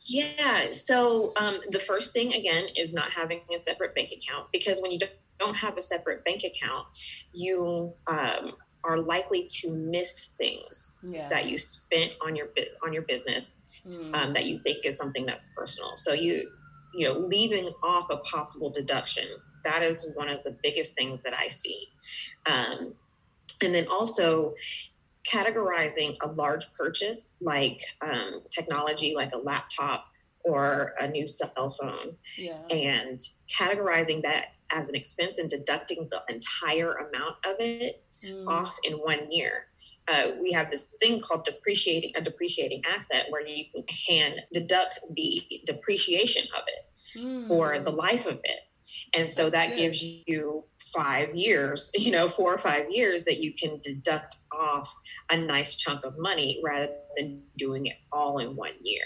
Yeah. 0.01 0.71
So 0.71 1.33
um, 1.37 1.59
the 1.71 1.79
first 1.79 2.13
thing 2.13 2.35
again 2.35 2.67
is 2.77 2.93
not 2.93 3.13
having 3.13 3.41
a 3.55 3.59
separate 3.59 3.95
bank 3.95 4.11
account 4.11 4.49
because 4.53 4.81
when 4.81 4.91
you 4.91 4.99
don't 5.39 5.57
have 5.57 5.79
a 5.79 5.83
separate 5.83 6.25
bank 6.25 6.43
account, 6.45 6.87
you 7.33 7.95
um, 8.07 8.53
are 8.85 8.99
likely 8.99 9.47
to 9.61 9.71
miss 9.73 10.27
things 10.37 10.97
yeah. 11.09 11.29
that 11.29 11.49
you 11.49 11.57
spent 11.57 12.13
on 12.25 12.37
your 12.37 12.49
on 12.85 12.93
your 12.93 13.03
business 13.03 13.63
mm. 13.87 14.15
um, 14.15 14.33
that 14.35 14.47
you 14.47 14.59
think 14.59 14.85
is 14.85 14.97
something 14.97 15.25
that's 15.25 15.47
personal. 15.57 15.97
So 15.97 16.13
you 16.13 16.51
you 16.97 17.05
know 17.05 17.19
leaving 17.19 17.71
off 17.83 18.07
a 18.11 18.17
possible 18.19 18.71
deduction 18.71 19.27
that 19.65 19.83
is 19.83 20.11
one 20.15 20.29
of 20.29 20.43
the 20.45 20.57
biggest 20.63 20.95
things 20.95 21.21
that 21.25 21.35
I 21.35 21.49
see. 21.49 21.89
Um, 22.47 22.95
and 23.63 23.75
then 23.75 23.87
also 23.89 24.55
categorizing 25.27 26.17
a 26.23 26.29
large 26.29 26.71
purchase 26.75 27.37
like 27.41 27.81
um, 28.03 28.43
technology, 28.51 29.15
like 29.17 29.33
a 29.33 29.39
laptop 29.39 30.07
or 30.45 30.93
a 31.01 31.09
new 31.09 31.27
cell 31.27 31.71
phone, 31.71 32.15
yeah. 32.37 32.59
and 32.71 33.19
categorizing 33.51 34.23
that 34.23 34.49
as 34.71 34.89
an 34.89 34.95
expense 34.95 35.39
and 35.39 35.49
deducting 35.49 36.09
the 36.11 36.23
entire 36.29 36.93
amount 36.93 37.37
of 37.47 37.57
it 37.59 38.05
mm. 38.25 38.47
off 38.47 38.77
in 38.85 38.95
one 38.95 39.31
year. 39.31 39.67
Uh, 40.07 40.33
we 40.41 40.53
have 40.53 40.71
this 40.71 40.83
thing 41.01 41.21
called 41.21 41.45
depreciating 41.45 42.13
a 42.17 42.21
depreciating 42.21 42.83
asset 42.87 43.27
where 43.31 43.47
you 43.47 43.65
can 43.87 44.37
deduct 44.53 44.99
the 45.15 45.43
depreciation 45.65 46.47
of 46.57 46.63
it 46.67 47.19
mm. 47.19 47.49
for 47.49 47.79
the 47.79 47.91
life 47.91 48.27
of 48.27 48.39
it 48.45 48.61
And 49.17 49.29
so 49.29 49.51
That's 49.51 49.69
that 49.69 49.77
good. 49.77 49.83
gives 49.83 50.03
you 50.27 50.65
five 50.79 51.35
years, 51.35 51.91
you 51.99 52.11
know, 52.11 52.29
four 52.29 52.53
or 52.53 52.59
five 52.59 52.87
years 52.91 53.25
that 53.25 53.43
you 53.43 53.53
can 53.53 53.79
deduct 53.83 54.37
off 54.53 54.95
a 55.31 55.37
nice 55.37 55.77
chunk 55.77 56.05
of 56.05 56.19
money 56.19 56.61
rather 56.63 56.93
than 57.17 57.43
doing 57.57 57.87
it 57.87 57.97
all 58.13 58.39
in 58.39 58.57
one 58.57 58.75
year. 58.83 59.05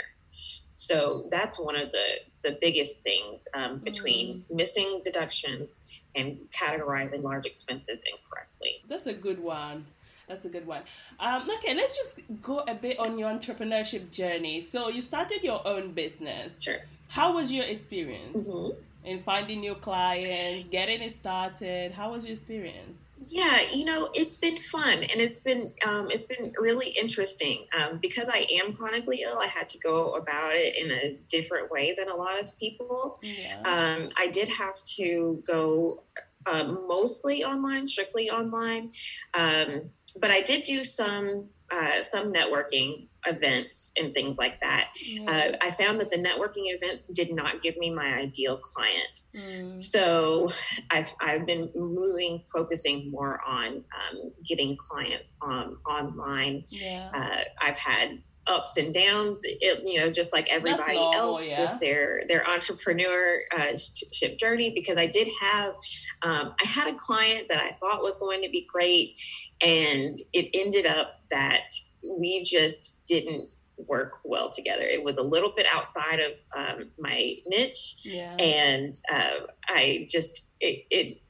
So 0.76 1.28
that's 1.30 1.58
one 1.58 1.76
of 1.76 1.90
the 1.92 2.04
the 2.44 2.56
biggest 2.60 3.02
things 3.02 3.48
um, 3.54 3.78
between 3.78 4.44
missing 4.48 5.00
deductions 5.02 5.80
and 6.14 6.38
categorizing 6.52 7.22
large 7.22 7.46
expenses 7.46 8.00
incorrectly. 8.12 8.84
That's 8.88 9.06
a 9.06 9.12
good 9.12 9.40
one. 9.40 9.86
That's 10.28 10.44
a 10.44 10.48
good 10.48 10.66
one. 10.66 10.82
Um, 11.20 11.48
okay, 11.58 11.74
let's 11.74 11.96
just 11.96 12.42
go 12.42 12.60
a 12.60 12.74
bit 12.74 12.98
on 12.98 13.18
your 13.18 13.30
entrepreneurship 13.30 14.10
journey. 14.10 14.60
So 14.60 14.88
you 14.88 15.00
started 15.00 15.42
your 15.42 15.66
own 15.66 15.92
business. 15.92 16.52
Sure. 16.60 16.80
How 17.08 17.34
was 17.34 17.50
your 17.50 17.64
experience 17.64 18.46
hmm 18.46 18.68
in 19.04 19.22
finding 19.22 19.60
new 19.60 19.74
clients, 19.74 20.64
getting 20.64 21.00
it 21.00 21.16
started? 21.20 21.92
How 21.92 22.12
was 22.12 22.24
your 22.24 22.34
experience? 22.34 22.98
Yeah, 23.26 23.58
you 23.72 23.84
know, 23.84 24.10
it's 24.14 24.36
been 24.36 24.56
fun 24.56 24.98
and 25.02 25.20
it's 25.20 25.38
been 25.38 25.72
um, 25.86 26.08
it's 26.10 26.26
been 26.26 26.52
really 26.58 26.90
interesting 26.90 27.66
um, 27.78 27.98
because 27.98 28.28
I 28.28 28.46
am 28.52 28.72
chronically 28.74 29.22
ill. 29.22 29.38
I 29.40 29.46
had 29.46 29.68
to 29.70 29.78
go 29.78 30.14
about 30.14 30.52
it 30.54 30.76
in 30.76 30.90
a 30.90 31.16
different 31.28 31.70
way 31.70 31.94
than 31.98 32.08
a 32.08 32.14
lot 32.14 32.38
of 32.40 32.56
people. 32.58 33.18
Yeah. 33.22 33.60
Um, 33.64 34.10
I 34.16 34.28
did 34.28 34.48
have 34.48 34.82
to 34.98 35.42
go 35.46 36.02
um, 36.46 36.86
mostly 36.88 37.44
online, 37.44 37.86
strictly 37.86 38.30
online, 38.30 38.92
um, 39.34 39.90
but 40.20 40.30
I 40.30 40.40
did 40.40 40.64
do 40.64 40.84
some 40.84 41.48
uh, 41.70 42.02
some 42.02 42.32
networking 42.32 43.08
events 43.26 43.92
and 43.98 44.14
things 44.14 44.38
like 44.38 44.58
that. 44.62 44.88
Uh, 45.26 45.50
I 45.60 45.70
found 45.70 46.00
that 46.00 46.10
the 46.10 46.16
networking 46.16 46.64
events 46.72 47.08
did 47.08 47.34
not 47.34 47.60
give 47.60 47.76
me 47.76 47.92
my 47.92 48.14
ideal 48.14 48.56
client. 48.56 49.20
Mm, 49.36 49.82
So 49.82 50.50
I've, 50.90 51.12
I've 51.20 51.46
been 51.46 51.70
moving, 51.74 52.42
focusing 52.50 53.10
more 53.10 53.40
on 53.46 53.68
um, 53.76 54.32
getting 54.48 54.76
clients 54.76 55.36
on 55.42 55.76
online. 55.86 56.64
yeah. 56.68 57.10
Uh, 57.12 57.44
I've 57.60 57.76
had 57.76 58.22
ups 58.48 58.76
and 58.76 58.92
downs, 58.92 59.40
it, 59.44 59.80
you 59.84 59.98
know, 59.98 60.10
just 60.10 60.32
like 60.32 60.48
everybody 60.50 60.94
normal, 60.94 61.38
else 61.38 61.50
yeah. 61.50 61.72
with 61.72 61.80
their 61.80 62.22
their 62.28 62.44
entrepreneurship 62.44 64.38
journey. 64.38 64.70
Because 64.74 64.96
I 64.96 65.06
did 65.06 65.28
have, 65.40 65.74
um, 66.22 66.54
I 66.62 66.66
had 66.66 66.92
a 66.92 66.96
client 66.96 67.46
that 67.48 67.60
I 67.60 67.76
thought 67.80 68.02
was 68.02 68.18
going 68.18 68.42
to 68.42 68.48
be 68.48 68.66
great, 68.72 69.20
and 69.60 70.18
it 70.32 70.50
ended 70.54 70.86
up 70.86 71.20
that 71.30 71.70
we 72.02 72.42
just 72.42 72.96
didn't 73.06 73.54
work 73.86 74.18
well 74.24 74.50
together. 74.50 74.84
It 74.84 75.02
was 75.02 75.18
a 75.18 75.22
little 75.22 75.52
bit 75.56 75.66
outside 75.72 76.20
of 76.20 76.32
um, 76.56 76.90
my 76.98 77.36
niche 77.46 78.00
yeah. 78.04 78.34
and 78.38 78.98
uh, 79.12 79.46
I 79.68 80.06
just 80.10 80.48
it 80.60 80.84
it 80.90 81.20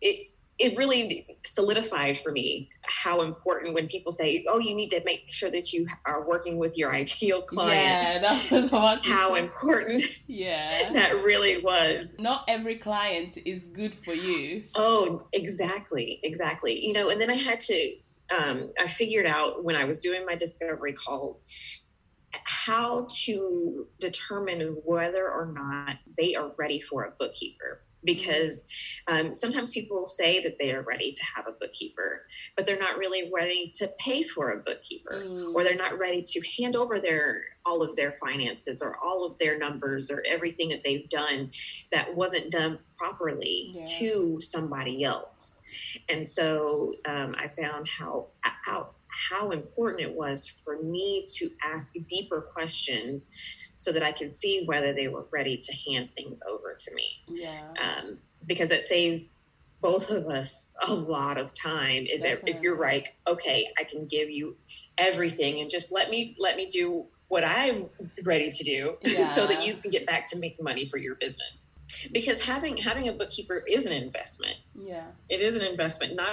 it 0.00 0.28
it 0.58 0.76
really 0.76 1.26
solidified 1.44 2.16
for 2.18 2.32
me 2.32 2.70
how 2.82 3.20
important 3.20 3.74
when 3.74 3.86
people 3.88 4.10
say, 4.10 4.44
"Oh, 4.48 4.58
you 4.58 4.74
need 4.74 4.90
to 4.90 5.02
make 5.04 5.24
sure 5.30 5.50
that 5.50 5.72
you 5.72 5.86
are 6.06 6.26
working 6.26 6.58
with 6.58 6.78
your 6.78 6.92
ideal 6.92 7.42
client." 7.42 7.74
Yeah, 7.74 8.18
that 8.20 8.50
was 8.50 8.70
what 8.70 9.04
How 9.04 9.34
important 9.34 10.04
Yeah. 10.26 10.70
that 10.92 11.22
really 11.22 11.62
was. 11.62 12.08
Not 12.18 12.44
every 12.48 12.76
client 12.76 13.38
is 13.44 13.64
good 13.64 13.94
for 14.04 14.14
you. 14.14 14.64
Oh, 14.74 15.26
exactly, 15.32 16.20
exactly. 16.22 16.84
You 16.84 16.92
know, 16.92 17.10
and 17.10 17.20
then 17.20 17.30
I 17.30 17.36
had 17.36 17.60
to. 17.60 17.96
Um, 18.36 18.72
I 18.80 18.88
figured 18.88 19.26
out 19.26 19.62
when 19.62 19.76
I 19.76 19.84
was 19.84 20.00
doing 20.00 20.26
my 20.26 20.34
discovery 20.34 20.94
calls 20.94 21.44
how 22.44 23.06
to 23.24 23.86
determine 24.00 24.76
whether 24.84 25.30
or 25.30 25.52
not 25.52 25.96
they 26.18 26.34
are 26.34 26.52
ready 26.58 26.80
for 26.80 27.04
a 27.04 27.12
bookkeeper. 27.18 27.82
Because 28.06 28.64
um, 29.08 29.34
sometimes 29.34 29.72
people 29.72 30.06
say 30.06 30.42
that 30.42 30.56
they 30.58 30.72
are 30.72 30.82
ready 30.82 31.12
to 31.12 31.22
have 31.34 31.46
a 31.48 31.52
bookkeeper, 31.52 32.22
but 32.56 32.64
they're 32.64 32.78
not 32.78 32.96
really 32.96 33.30
ready 33.34 33.70
to 33.74 33.88
pay 33.98 34.22
for 34.22 34.50
a 34.52 34.58
bookkeeper, 34.58 35.24
Mm, 35.26 35.54
or 35.54 35.64
they're 35.64 35.74
not 35.74 35.98
ready 35.98 36.22
to 36.22 36.40
hand 36.58 36.76
over 36.76 36.98
their 36.98 37.42
all 37.66 37.82
of 37.82 37.96
their 37.96 38.12
finances 38.12 38.80
or 38.80 38.96
all 39.04 39.24
of 39.26 39.36
their 39.38 39.58
numbers 39.58 40.08
or 40.10 40.22
everything 40.26 40.68
that 40.68 40.84
they've 40.84 41.08
done 41.08 41.50
that 41.90 42.14
wasn't 42.14 42.50
done 42.52 42.78
properly 42.96 43.72
Yeah. 43.74 43.82
to 43.98 44.40
somebody 44.40 45.02
else. 45.02 45.55
And 46.08 46.28
so 46.28 46.92
um, 47.06 47.34
I 47.38 47.48
found 47.48 47.88
how 47.88 48.28
how 48.42 48.90
how 49.08 49.50
important 49.50 50.02
it 50.02 50.14
was 50.14 50.60
for 50.64 50.82
me 50.82 51.26
to 51.36 51.50
ask 51.62 51.92
deeper 52.08 52.42
questions 52.42 53.30
so 53.78 53.92
that 53.92 54.02
I 54.02 54.12
could 54.12 54.30
see 54.30 54.64
whether 54.66 54.92
they 54.92 55.08
were 55.08 55.26
ready 55.30 55.56
to 55.56 55.72
hand 55.90 56.10
things 56.16 56.42
over 56.48 56.76
to 56.78 56.94
me. 56.94 57.22
yeah. 57.28 57.62
Um, 57.80 58.18
because 58.46 58.70
it 58.70 58.82
saves 58.82 59.38
both 59.80 60.10
of 60.10 60.26
us 60.26 60.72
a 60.88 60.94
lot 60.94 61.38
of 61.38 61.54
time 61.54 62.04
if, 62.06 62.40
if 62.46 62.62
you're 62.62 62.80
like, 62.80 63.14
okay, 63.28 63.66
I 63.78 63.84
can 63.84 64.06
give 64.06 64.30
you 64.30 64.56
everything 64.98 65.60
and 65.60 65.70
just 65.70 65.92
let 65.92 66.10
me 66.10 66.36
let 66.38 66.56
me 66.56 66.70
do 66.70 67.06
what 67.28 67.44
I'm 67.44 67.88
ready 68.24 68.50
to 68.50 68.64
do 68.64 68.96
so 69.34 69.46
that 69.46 69.66
you 69.66 69.74
can 69.76 69.90
get 69.90 70.06
back 70.06 70.28
to 70.30 70.38
make 70.38 70.60
money 70.62 70.86
for 70.86 70.96
your 70.96 71.16
business. 71.16 71.70
Because 72.12 72.42
having 72.42 72.76
having 72.76 73.08
a 73.08 73.12
bookkeeper 73.12 73.62
is 73.68 73.86
an 73.86 73.92
investment. 73.92 74.56
Yeah. 74.74 75.06
it 75.28 75.40
is 75.40 75.56
an 75.56 75.62
investment 75.62 76.14
not 76.14 76.32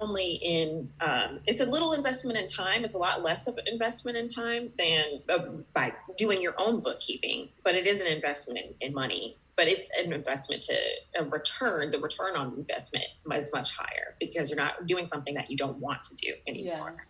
only 0.00 0.38
in 0.42 0.90
um, 1.00 1.40
it's 1.46 1.60
a 1.60 1.66
little 1.66 1.92
investment 1.92 2.38
in 2.38 2.46
time 2.46 2.84
it's 2.84 2.94
a 2.94 2.98
lot 2.98 3.22
less 3.22 3.46
of 3.46 3.56
an 3.56 3.64
investment 3.66 4.16
in 4.16 4.28
time 4.28 4.70
than 4.78 5.04
uh, 5.28 5.38
by 5.72 5.92
doing 6.16 6.42
your 6.42 6.54
own 6.58 6.80
bookkeeping 6.80 7.48
but 7.64 7.74
it 7.74 7.86
is 7.86 8.00
an 8.00 8.06
investment 8.06 8.58
in, 8.58 8.88
in 8.88 8.94
money. 8.94 9.36
But 9.56 9.68
it's 9.68 9.88
an 9.96 10.12
investment 10.12 10.62
to 10.62 10.74
a 11.16 11.24
return 11.24 11.90
the 11.90 12.00
return 12.00 12.34
on 12.34 12.54
investment 12.54 13.04
is 13.34 13.52
much 13.54 13.70
higher 13.70 14.16
because 14.18 14.50
you're 14.50 14.58
not 14.58 14.86
doing 14.88 15.06
something 15.06 15.32
that 15.34 15.48
you 15.48 15.56
don't 15.56 15.78
want 15.78 16.02
to 16.04 16.14
do 16.16 16.32
anymore. 16.48 17.06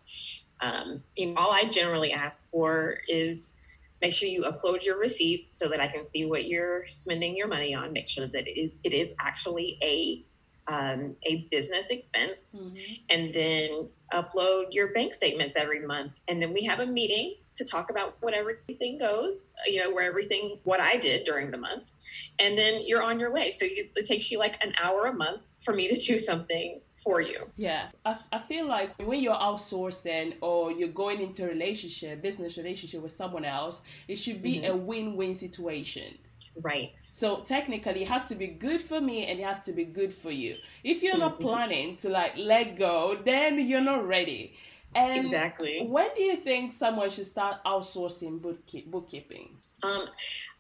Um, 0.61 1.02
you 1.16 1.28
know, 1.28 1.35
all 1.37 1.52
i 1.52 1.64
generally 1.64 2.12
ask 2.12 2.50
for 2.50 2.99
is 3.09 3.56
make 4.04 4.14
sure 4.14 4.28
you 4.28 4.42
upload 4.42 4.84
your 4.84 4.99
receipts 4.99 5.58
so 5.58 5.68
that 5.68 5.80
i 5.80 5.88
can 5.88 6.08
see 6.08 6.25
what 6.26 6.46
you're 6.46 6.87
spending 6.88 7.37
your 7.37 7.49
money 7.49 7.75
on. 7.75 7.92
Make 7.92 8.08
sure 8.08 8.26
that 8.26 8.46
it 8.46 8.58
is, 8.64 8.76
it 8.84 8.92
is 8.92 9.12
actually 9.20 9.78
a 9.82 10.25
um, 10.66 11.14
a 11.25 11.46
business 11.50 11.87
expense. 11.90 12.58
Hmm 12.58 12.75
and 13.11 13.34
then 13.34 13.88
upload 14.12 14.66
your 14.70 14.88
bank 14.92 15.14
statements 15.14 15.56
every 15.56 15.84
month. 15.87 16.20
And 16.28 16.40
then 16.40 16.52
we 16.52 16.62
have 16.64 16.80
a 16.80 16.87
meeting 16.87 17.34
to 17.56 17.64
talk 17.64 17.90
about 17.90 18.16
what 18.20 18.34
everything 18.34 18.99
goes 18.99 19.44
you 19.64 19.80
know 19.80 19.88
where 19.94 20.04
everything 20.04 20.58
what 20.64 20.80
i 20.80 20.96
did 20.96 21.25
during 21.25 21.50
the 21.52 21.58
month. 21.58 21.92
And 22.40 22.58
then 22.58 22.82
you're 22.84 23.02
on 23.02 23.20
your 23.20 23.32
way. 23.32 23.52
So 23.52 23.64
you, 23.64 23.88
it 23.94 24.06
takes 24.06 24.30
you 24.30 24.38
like 24.38 24.62
an 24.64 24.73
hour 24.82 25.06
a 25.06 25.12
month 25.12 25.42
for 25.64 25.73
me 25.73 25.87
to 25.94 26.00
do 26.00 26.18
something 26.18 26.80
for 27.04 27.20
you 27.20 27.40
Yeah, 27.56 27.88
I, 28.04 28.16
I 28.32 28.38
feel 28.40 28.66
like 28.66 28.90
when 29.02 29.20
you're 29.20 29.34
outsourcing 29.34 30.34
or 30.40 30.73
you're 30.73 30.88
going 31.04 31.20
into 31.20 31.44
a 31.44 31.49
relationship, 31.49 32.23
business 32.23 32.56
relationship 32.56 33.00
with 33.02 33.12
someone 33.12 33.44
else, 33.44 33.82
it 34.08 34.16
should 34.16 34.40
be 34.42 34.54
Mhm. 34.61 34.68
a 34.73 34.76
win-win 34.76 35.34
situation. 35.34 36.18
right 36.62 36.94
So 36.94 37.28
technically, 37.54 38.02
it 38.02 38.08
has 38.08 38.26
to 38.28 38.34
be 38.34 38.49
good 38.49 38.80
for 38.80 39.00
me 39.00 39.26
and 39.26 39.38
it 39.40 39.44
has 39.44 39.62
to 39.64 39.73
be 39.73 39.84
good 39.84 40.12
for 40.12 40.30
you. 40.30 40.56
If 40.84 41.02
you're 41.02 41.18
not 41.18 41.34
Mhm. 41.34 41.42
planning 41.46 41.96
to 41.99 42.08
like 42.08 42.34
let 42.37 42.78
go, 42.78 42.96
then 43.25 43.58
you're 43.68 43.80
not 43.92 44.06
ready. 44.06 44.56
And 44.94 45.16
exactly 45.25 45.87
when 45.96 46.08
do 46.14 46.23
you 46.23 46.37
think 46.37 46.75
someone 46.78 47.11
should 47.11 47.26
start 47.26 47.56
outsourcing 47.64 48.40
bookkeep- 48.40 48.87
bookkeeping? 48.90 49.49
um, 49.82 50.04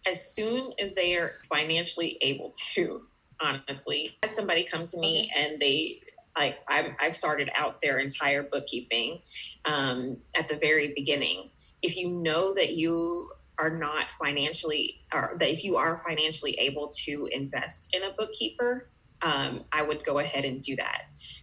as 0.06 0.34
soon 0.34 0.72
as 0.82 0.94
they 0.94 1.16
are 1.16 1.32
financially 1.48 2.18
able 2.20 2.50
to 2.74 3.06
honestly 3.40 4.16
I 4.22 4.26
had 4.28 4.36
somebody 4.36 4.64
come 4.64 4.86
to 4.86 4.98
me 4.98 5.30
and 5.36 5.60
they 5.60 6.00
like 6.36 6.58
I'm, 6.68 6.96
i've 7.00 7.14
started 7.14 7.50
out 7.54 7.80
their 7.80 7.98
entire 7.98 8.42
bookkeeping 8.42 9.20
um, 9.64 10.18
at 10.38 10.48
the 10.48 10.56
very 10.56 10.92
beginning 10.94 11.50
if 11.82 11.96
you 11.96 12.08
know 12.10 12.54
that 12.54 12.74
you 12.74 13.30
are 13.58 13.70
not 13.70 14.06
financially 14.12 15.00
or 15.12 15.36
that 15.38 15.48
if 15.50 15.64
you 15.64 15.76
are 15.76 16.02
financially 16.06 16.52
able 16.58 16.88
to 17.04 17.28
invest 17.32 17.90
in 17.92 18.02
a 18.02 18.10
bookkeeper 18.18 18.88
um, 19.22 19.64
i 19.72 19.82
would 19.82 20.04
go 20.04 20.18
ahead 20.18 20.44
and 20.44 20.62
do 20.62 20.74
that 20.76 21.02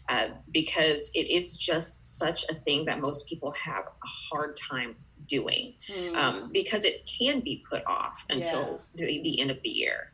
uh, 0.10 0.28
because 0.52 1.10
it 1.14 1.30
is 1.30 1.54
just 1.58 2.18
such 2.20 2.44
a 2.50 2.54
thing 2.56 2.86
that 2.86 3.00
most 3.00 3.26
people 3.28 3.52
have 3.54 3.84
a 3.86 4.08
hard 4.30 4.58
time 4.58 4.96
doing 5.28 5.76
Hmm. 5.88 6.16
um, 6.16 6.50
because 6.52 6.84
it 6.84 7.10
can 7.20 7.40
be 7.40 7.64
put 7.70 7.84
off 7.88 8.18
until 8.30 8.82
the, 8.96 9.06
the 9.24 9.40
end 9.40 9.50
of 9.50 9.62
the 9.64 9.70
year. 9.70 10.12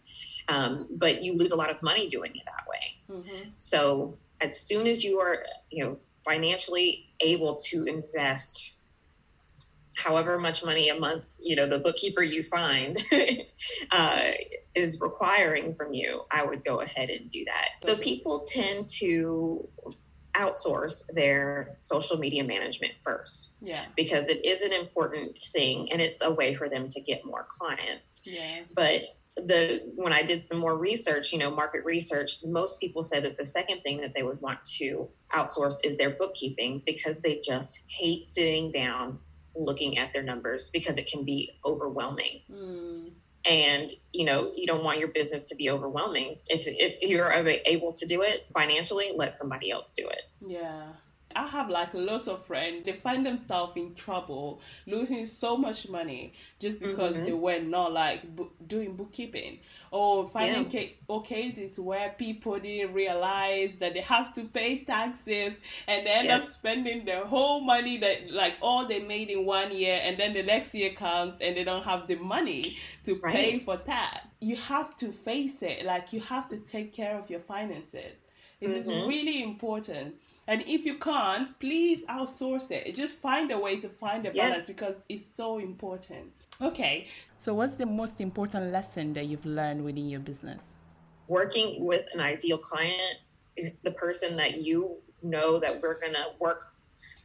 Um, 0.47 0.87
but 0.91 1.23
you 1.23 1.35
lose 1.35 1.51
a 1.51 1.55
lot 1.55 1.71
of 1.71 1.81
money 1.81 2.07
doing 2.07 2.33
it 2.35 2.43
that 2.45 2.65
way. 2.69 3.23
Mhm. 3.23 3.51
So 3.57 4.19
as 4.41 4.59
soon 4.59 4.87
as 4.87 5.03
you 5.03 5.19
are, 5.19 5.43
you 5.71 5.83
know, 5.83 5.97
financially 6.25 7.13
able 7.21 7.55
to 7.55 7.85
invest 7.85 8.75
however 9.95 10.37
much 10.37 10.63
money 10.63 10.89
a 10.89 10.99
month, 10.99 11.35
you 11.39 11.55
know, 11.55 11.65
the 11.65 11.79
bookkeeper 11.79 12.21
you 12.21 12.43
find 12.43 12.95
uh, 13.91 14.31
is 14.75 15.01
requiring 15.01 15.73
from 15.73 15.93
you, 15.93 16.21
I 16.29 16.45
would 16.45 16.63
go 16.63 16.81
ahead 16.81 17.09
and 17.09 17.29
do 17.29 17.43
that. 17.45 17.69
So 17.83 17.97
people 17.97 18.45
tend 18.47 18.85
to 18.99 19.67
outsource 20.35 21.03
their 21.15 21.77
social 21.79 22.17
media 22.17 22.43
management 22.43 22.93
first 23.03 23.49
Yeah, 23.59 23.85
because 23.95 24.29
it 24.29 24.45
is 24.45 24.61
an 24.61 24.71
important 24.71 25.35
thing 25.51 25.91
and 25.91 25.99
it's 25.99 26.21
a 26.21 26.29
way 26.29 26.53
for 26.53 26.69
them 26.69 26.89
to 26.89 27.01
get 27.01 27.25
more 27.25 27.47
clients. 27.49 28.21
yeah, 28.23 28.59
But 28.75 29.03
the 29.45 29.91
when 29.95 30.13
I 30.13 30.23
did 30.23 30.43
some 30.43 30.57
more 30.57 30.77
research, 30.77 31.31
you 31.31 31.39
know, 31.39 31.51
market 31.51 31.85
research, 31.85 32.43
most 32.45 32.79
people 32.79 33.03
said 33.03 33.23
that 33.23 33.37
the 33.37 33.45
second 33.45 33.81
thing 33.81 34.01
that 34.01 34.13
they 34.13 34.23
would 34.23 34.41
want 34.41 34.63
to 34.77 35.07
outsource 35.33 35.75
is 35.83 35.97
their 35.97 36.11
bookkeeping 36.11 36.81
because 36.85 37.19
they 37.19 37.39
just 37.43 37.83
hate 37.87 38.25
sitting 38.25 38.71
down 38.71 39.19
looking 39.55 39.97
at 39.97 40.13
their 40.13 40.23
numbers 40.23 40.69
because 40.71 40.97
it 40.97 41.09
can 41.09 41.23
be 41.23 41.51
overwhelming. 41.65 42.41
Mm. 42.51 43.11
And 43.45 43.91
you 44.13 44.25
know, 44.25 44.51
you 44.55 44.67
don't 44.67 44.83
want 44.83 44.99
your 44.99 45.09
business 45.09 45.45
to 45.45 45.55
be 45.55 45.69
overwhelming. 45.69 46.37
If, 46.49 46.65
if 46.67 47.09
you're 47.09 47.31
able 47.31 47.93
to 47.93 48.05
do 48.05 48.21
it 48.23 48.47
financially, 48.53 49.11
let 49.15 49.37
somebody 49.37 49.71
else 49.71 49.93
do 49.95 50.07
it. 50.07 50.23
Yeah. 50.45 50.87
I 51.37 51.45
have 51.45 51.69
like 51.69 51.93
lots 51.93 52.27
of 52.27 52.43
friends. 52.45 52.83
They 52.85 52.93
find 52.93 53.23
themselves 53.23 53.77
in 53.77 53.93
trouble, 53.93 54.59
losing 54.87 55.25
so 55.27 55.55
much 55.55 55.87
money 55.87 56.33
just 56.59 56.79
because 56.79 57.15
mm-hmm. 57.15 57.25
they 57.25 57.33
were 57.33 57.59
not 57.59 57.93
like 57.93 58.35
bu- 58.35 58.49
doing 58.67 58.95
bookkeeping, 58.95 59.59
or 59.91 60.25
finding 60.27 60.63
yeah. 60.71 60.81
ca- 60.81 60.97
or 61.07 61.21
cases 61.21 61.79
where 61.79 62.09
people 62.17 62.57
didn't 62.57 62.93
realize 62.93 63.71
that 63.79 63.93
they 63.93 64.01
have 64.01 64.33
to 64.33 64.45
pay 64.45 64.83
taxes 64.83 65.53
and 65.87 66.07
they 66.07 66.11
end 66.11 66.27
yes. 66.27 66.43
up 66.43 66.49
spending 66.49 67.05
their 67.05 67.23
whole 67.25 67.61
money 67.61 67.97
that 67.97 68.31
like 68.31 68.55
all 68.61 68.87
they 68.87 68.99
made 68.99 69.29
in 69.29 69.45
one 69.45 69.71
year, 69.71 69.99
and 70.01 70.17
then 70.19 70.33
the 70.33 70.41
next 70.43 70.73
year 70.73 70.93
comes 70.93 71.35
and 71.39 71.55
they 71.55 71.63
don't 71.63 71.83
have 71.83 72.07
the 72.07 72.15
money 72.15 72.77
to 73.05 73.13
right. 73.19 73.35
pay 73.35 73.59
for 73.59 73.77
that. 73.77 74.27
You 74.39 74.55
have 74.55 74.97
to 74.97 75.11
face 75.11 75.61
it. 75.61 75.85
Like 75.85 76.13
you 76.13 76.19
have 76.21 76.47
to 76.49 76.57
take 76.57 76.93
care 76.93 77.15
of 77.15 77.29
your 77.29 77.41
finances. 77.41 78.15
It 78.59 78.69
mm-hmm. 78.69 78.89
is 78.89 79.07
really 79.07 79.43
important 79.43 80.15
and 80.47 80.63
if 80.65 80.85
you 80.85 80.97
can't, 80.97 81.57
please 81.59 82.03
outsource 82.09 82.71
it. 82.71 82.95
Just 82.95 83.15
find 83.15 83.51
a 83.51 83.59
way 83.59 83.79
to 83.79 83.89
find 83.89 84.25
a 84.25 84.31
balance 84.31 84.57
yes. 84.57 84.67
because 84.67 84.95
it's 85.09 85.25
so 85.35 85.59
important. 85.59 86.31
Okay. 86.61 87.07
So, 87.37 87.53
what's 87.53 87.73
the 87.75 87.85
most 87.85 88.21
important 88.21 88.71
lesson 88.71 89.13
that 89.13 89.25
you've 89.25 89.45
learned 89.45 89.83
within 89.83 90.09
your 90.09 90.21
business? 90.21 90.61
Working 91.27 91.85
with 91.85 92.05
an 92.13 92.21
ideal 92.21 92.57
client, 92.57 93.17
the 93.83 93.91
person 93.91 94.37
that 94.37 94.61
you 94.61 94.97
know 95.21 95.59
that 95.59 95.81
we're 95.81 95.99
going 95.99 96.13
to 96.13 96.27
work 96.39 96.73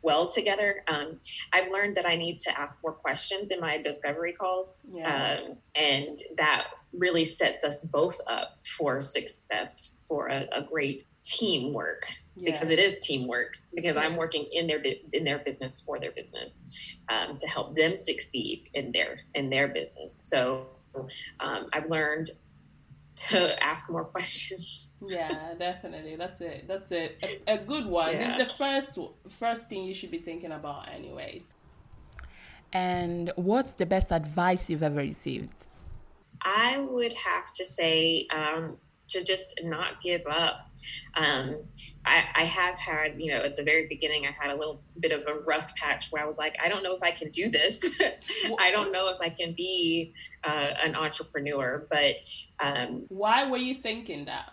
well 0.03 0.27
together. 0.27 0.83
Um, 0.89 1.19
I've 1.53 1.71
learned 1.71 1.97
that 1.97 2.07
I 2.07 2.17
need 2.17 2.39
to 2.41 2.59
ask 2.59 2.77
more 2.83 2.93
questions 2.93 3.51
in 3.51 3.61
my 3.61 3.79
discovery 3.79 4.33
calls. 4.33 4.87
Yeah. 4.93 5.39
Um, 5.45 5.57
and 5.75 6.19
that 6.37 6.69
really 6.93 7.25
sets 7.25 7.65
us 7.65 7.81
both 7.81 8.21
up 8.27 8.59
for 8.77 9.01
success 9.01 9.93
for 10.09 10.29
a, 10.29 10.47
a 10.53 10.63
great 10.63 11.05
teamwork 11.23 12.07
because 12.43 12.71
it 12.71 12.79
is 12.79 12.99
teamwork 13.01 13.59
because 13.75 13.97
i'm 13.97 14.17
working 14.17 14.47
in 14.53 14.67
their 14.67 14.83
in 15.13 15.23
their 15.25 15.39
business 15.39 15.81
for 15.81 16.01
their 16.01 16.11
business 16.13 16.63
um, 17.09 17.39
to 17.39 17.47
help 17.47 17.77
them 17.77 17.95
succeed 17.95 18.69
in 18.75 18.91
their 18.93 19.21
in 19.35 19.49
their 19.51 19.69
business. 19.69 20.17
So 20.21 20.67
um, 21.41 21.69
i've 21.73 21.89
learned 21.89 22.31
to 23.15 23.63
ask 23.63 23.91
more 23.91 24.05
questions. 24.17 24.89
Yeah 25.07 25.55
definitely. 25.59 26.17
That's 26.17 26.41
it. 26.41 26.67
That's 26.67 26.91
it. 26.91 27.19
A, 27.23 27.55
a 27.55 27.59
good 27.59 27.87
one. 27.87 28.13
Yeah. 28.13 28.39
it's 28.39 28.53
the 28.53 28.59
first 28.59 28.99
first 29.29 29.69
thing 29.69 29.85
you 29.85 29.95
should 29.95 30.11
be 30.11 30.19
thinking 30.19 30.53
about 30.53 30.89
anyways. 30.93 31.43
And 32.73 33.31
what's 33.37 33.73
the 33.73 33.87
best 33.87 34.11
advice 34.13 34.71
you've 34.71 34.83
ever 34.83 35.01
received? 35.01 35.69
I 36.41 36.79
would 36.79 37.13
have 37.13 37.53
to 37.53 37.67
say 37.67 38.27
um, 38.35 38.79
to 39.09 39.23
just 39.23 39.61
not 39.63 40.01
give 40.01 40.23
up 40.29 40.72
um, 41.15 41.57
I, 42.05 42.25
I, 42.35 42.43
have 42.45 42.77
had, 42.77 43.21
you 43.21 43.33
know, 43.33 43.39
at 43.39 43.57
the 43.57 43.63
very 43.63 43.87
beginning, 43.87 44.27
I 44.27 44.31
had 44.31 44.55
a 44.55 44.57
little 44.57 44.83
bit 44.99 45.13
of 45.13 45.23
a 45.27 45.41
rough 45.41 45.75
patch 45.77 46.09
where 46.11 46.23
I 46.23 46.27
was 46.27 46.39
like, 46.39 46.57
I 46.63 46.69
don't 46.69 46.83
know 46.83 46.95
if 46.95 47.03
I 47.03 47.11
can 47.11 47.31
do 47.31 47.51
this. 47.51 48.01
I 48.59 48.71
don't 48.71 48.93
know 48.93 49.11
if 49.11 49.21
I 49.21 49.29
can 49.29 49.53
be 49.53 50.15
uh, 50.45 50.71
an 50.83 50.95
entrepreneur. 50.95 51.87
But 51.91 52.17
um, 52.61 53.05
why 53.09 53.49
were 53.49 53.59
you 53.59 53.77
thinking 53.77 54.25
that? 54.27 54.53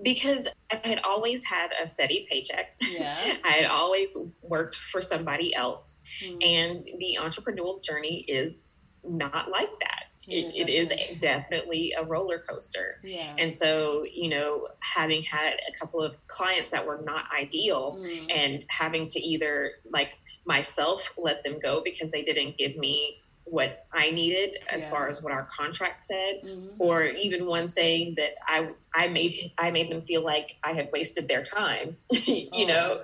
Because 0.00 0.48
I 0.72 0.80
had 0.84 1.00
always 1.02 1.44
had 1.44 1.70
a 1.82 1.86
steady 1.86 2.26
paycheck. 2.30 2.76
Yeah. 2.80 3.16
I 3.44 3.48
had 3.48 3.66
always 3.66 4.16
worked 4.42 4.76
for 4.76 5.00
somebody 5.00 5.54
else. 5.54 5.98
Mm. 6.22 6.46
And 6.46 6.84
the 6.98 7.18
entrepreneurial 7.20 7.82
journey 7.82 8.24
is 8.28 8.74
not 9.04 9.50
like 9.50 9.70
that 9.80 10.07
it, 10.28 10.68
it 10.68 10.70
is 10.70 10.92
definitely 11.18 11.94
a 11.98 12.04
roller 12.04 12.38
coaster. 12.38 13.00
Yeah. 13.02 13.34
And 13.38 13.52
so, 13.52 14.04
you 14.12 14.28
know, 14.28 14.68
having 14.80 15.22
had 15.22 15.54
a 15.68 15.78
couple 15.78 16.00
of 16.00 16.24
clients 16.26 16.68
that 16.70 16.86
were 16.86 17.00
not 17.04 17.24
ideal 17.32 17.98
mm. 18.00 18.26
and 18.30 18.64
having 18.68 19.06
to 19.06 19.20
either 19.20 19.72
like 19.90 20.12
myself 20.44 21.12
let 21.16 21.44
them 21.44 21.58
go 21.58 21.80
because 21.82 22.10
they 22.10 22.22
didn't 22.22 22.58
give 22.58 22.76
me 22.76 23.20
what 23.50 23.86
I 23.92 24.10
needed 24.10 24.58
as 24.70 24.82
yeah. 24.82 24.90
far 24.90 25.08
as 25.08 25.22
what 25.22 25.32
our 25.32 25.44
contract 25.44 26.02
said, 26.02 26.40
mm-hmm. 26.44 26.66
or 26.78 27.04
even 27.04 27.46
one 27.46 27.68
saying 27.68 28.14
that 28.16 28.32
I 28.46 28.70
I 28.94 29.08
made 29.08 29.52
I 29.58 29.70
made 29.70 29.90
them 29.90 30.02
feel 30.02 30.22
like 30.22 30.56
I 30.62 30.72
had 30.72 30.90
wasted 30.92 31.28
their 31.28 31.44
time, 31.44 31.96
you 32.10 32.48
oh. 32.52 32.66
know, 32.66 33.00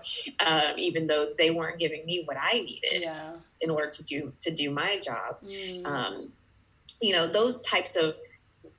um, 0.46 0.74
even 0.76 1.06
though 1.06 1.32
they 1.38 1.50
weren't 1.50 1.78
giving 1.78 2.04
me 2.04 2.22
what 2.24 2.36
I 2.40 2.60
needed 2.60 3.02
yeah. 3.02 3.32
in 3.60 3.70
order 3.70 3.88
to 3.90 4.04
do 4.04 4.32
to 4.40 4.50
do 4.50 4.70
my 4.70 4.98
job. 4.98 5.38
Mm. 5.44 5.86
Um, 5.86 6.32
you 7.00 7.12
know 7.12 7.26
those 7.26 7.62
types 7.62 7.96
of 7.96 8.14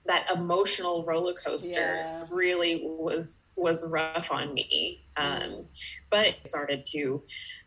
that 0.06 0.30
emotional 0.32 1.04
roller 1.06 1.34
coaster 1.34 1.96
yeah. 1.96 2.26
really 2.30 2.84
was 2.86 3.42
was 3.56 3.90
rough 3.90 4.32
on 4.32 4.54
me 4.54 5.04
um, 5.18 5.42
mm. 5.42 5.66
but 6.10 6.36
started 6.46 6.86
to 6.86 7.24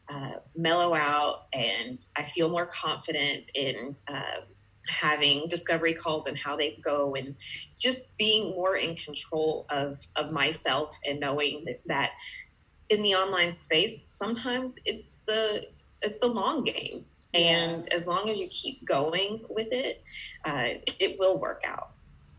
uh, 0.09 0.35
mellow 0.57 0.95
out 0.95 1.47
and 1.53 2.07
i 2.17 2.23
feel 2.23 2.49
more 2.49 2.67
confident 2.67 3.45
in 3.55 3.95
uh, 4.09 4.41
having 4.89 5.47
discovery 5.49 5.93
calls 5.93 6.27
and 6.27 6.39
how 6.39 6.57
they 6.57 6.79
go 6.83 7.15
and 7.15 7.35
just 7.79 8.17
being 8.17 8.51
more 8.51 8.77
in 8.77 8.95
control 8.95 9.67
of 9.71 9.99
of 10.17 10.33
myself 10.33 10.97
and 11.07 11.21
knowing 11.21 11.65
that, 11.67 11.81
that 11.87 12.13
in 12.89 13.03
the 13.03 13.15
online 13.15 13.59
space 13.59 14.05
sometimes 14.09 14.79
it's 14.85 15.19
the 15.27 15.65
it's 16.03 16.19
the 16.19 16.27
long 16.27 16.63
game 16.65 17.05
and 17.35 17.93
as 17.93 18.07
long 18.07 18.29
as 18.29 18.39
you 18.39 18.49
keep 18.49 18.85
going 18.85 19.45
with 19.49 19.69
it 19.71 20.03
uh, 20.45 20.69
it 20.99 21.19
will 21.19 21.39
work 21.39 21.63
out. 21.67 21.91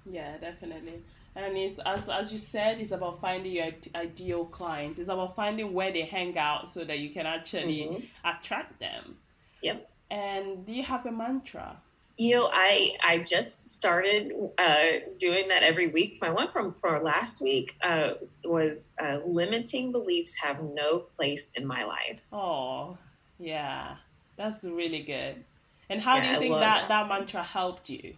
Yeah 0.09 0.37
definitely. 0.37 1.01
And 1.35 1.57
it's 1.57 1.79
as, 1.85 2.09
as 2.09 2.31
you 2.31 2.37
said 2.37 2.79
it's 2.79 2.91
about 2.91 3.21
finding 3.21 3.51
your 3.53 3.69
ideal 3.95 4.45
clients. 4.45 4.99
It's 4.99 5.09
about 5.09 5.35
finding 5.35 5.73
where 5.73 5.91
they 5.91 6.03
hang 6.03 6.37
out 6.37 6.69
so 6.69 6.83
that 6.83 6.99
you 6.99 7.09
can 7.09 7.25
actually 7.25 7.81
mm-hmm. 7.81 8.29
attract 8.29 8.79
them. 8.79 9.15
Yep. 9.61 9.89
And 10.11 10.65
do 10.65 10.73
you 10.73 10.83
have 10.83 11.05
a 11.05 11.11
mantra? 11.11 11.77
You 12.17 12.35
know 12.35 12.49
i 12.51 12.91
i 13.01 13.19
just 13.19 13.69
started 13.69 14.33
uh, 14.57 14.85
doing 15.17 15.47
that 15.47 15.63
every 15.63 15.87
week. 15.87 16.17
My 16.19 16.29
one 16.29 16.47
from 16.47 16.75
for 16.81 16.99
last 16.99 17.41
week 17.41 17.77
uh, 17.81 18.15
was 18.43 18.95
uh, 19.01 19.19
limiting 19.25 19.93
beliefs 19.93 20.35
have 20.35 20.61
no 20.61 21.05
place 21.15 21.51
in 21.55 21.65
my 21.65 21.85
life. 21.85 22.25
Oh 22.33 22.97
yeah 23.37 23.95
that's 24.39 24.63
really 24.63 25.01
good. 25.01 25.43
And 25.89 25.99
how 26.01 26.15
yeah, 26.15 26.27
do 26.27 26.31
you 26.31 26.39
think 26.39 26.59
that, 26.59 26.87
that 26.87 27.09
mantra 27.09 27.43
helped 27.43 27.89
you? 27.89 28.13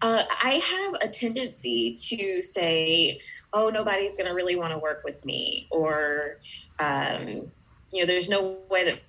Uh, 0.00 0.22
I 0.44 0.52
have 0.52 0.94
a 1.02 1.12
tendency 1.12 1.92
to 1.94 2.40
say, 2.40 3.18
oh, 3.52 3.68
nobody's 3.68 4.14
going 4.16 4.28
to 4.28 4.32
really 4.32 4.54
want 4.54 4.72
to 4.72 4.78
work 4.78 5.02
with 5.04 5.24
me. 5.24 5.66
Or, 5.70 6.38
um, 6.78 7.50
you 7.92 8.00
know, 8.00 8.06
there's 8.06 8.28
no 8.28 8.58
way 8.70 8.84
that 8.84 9.00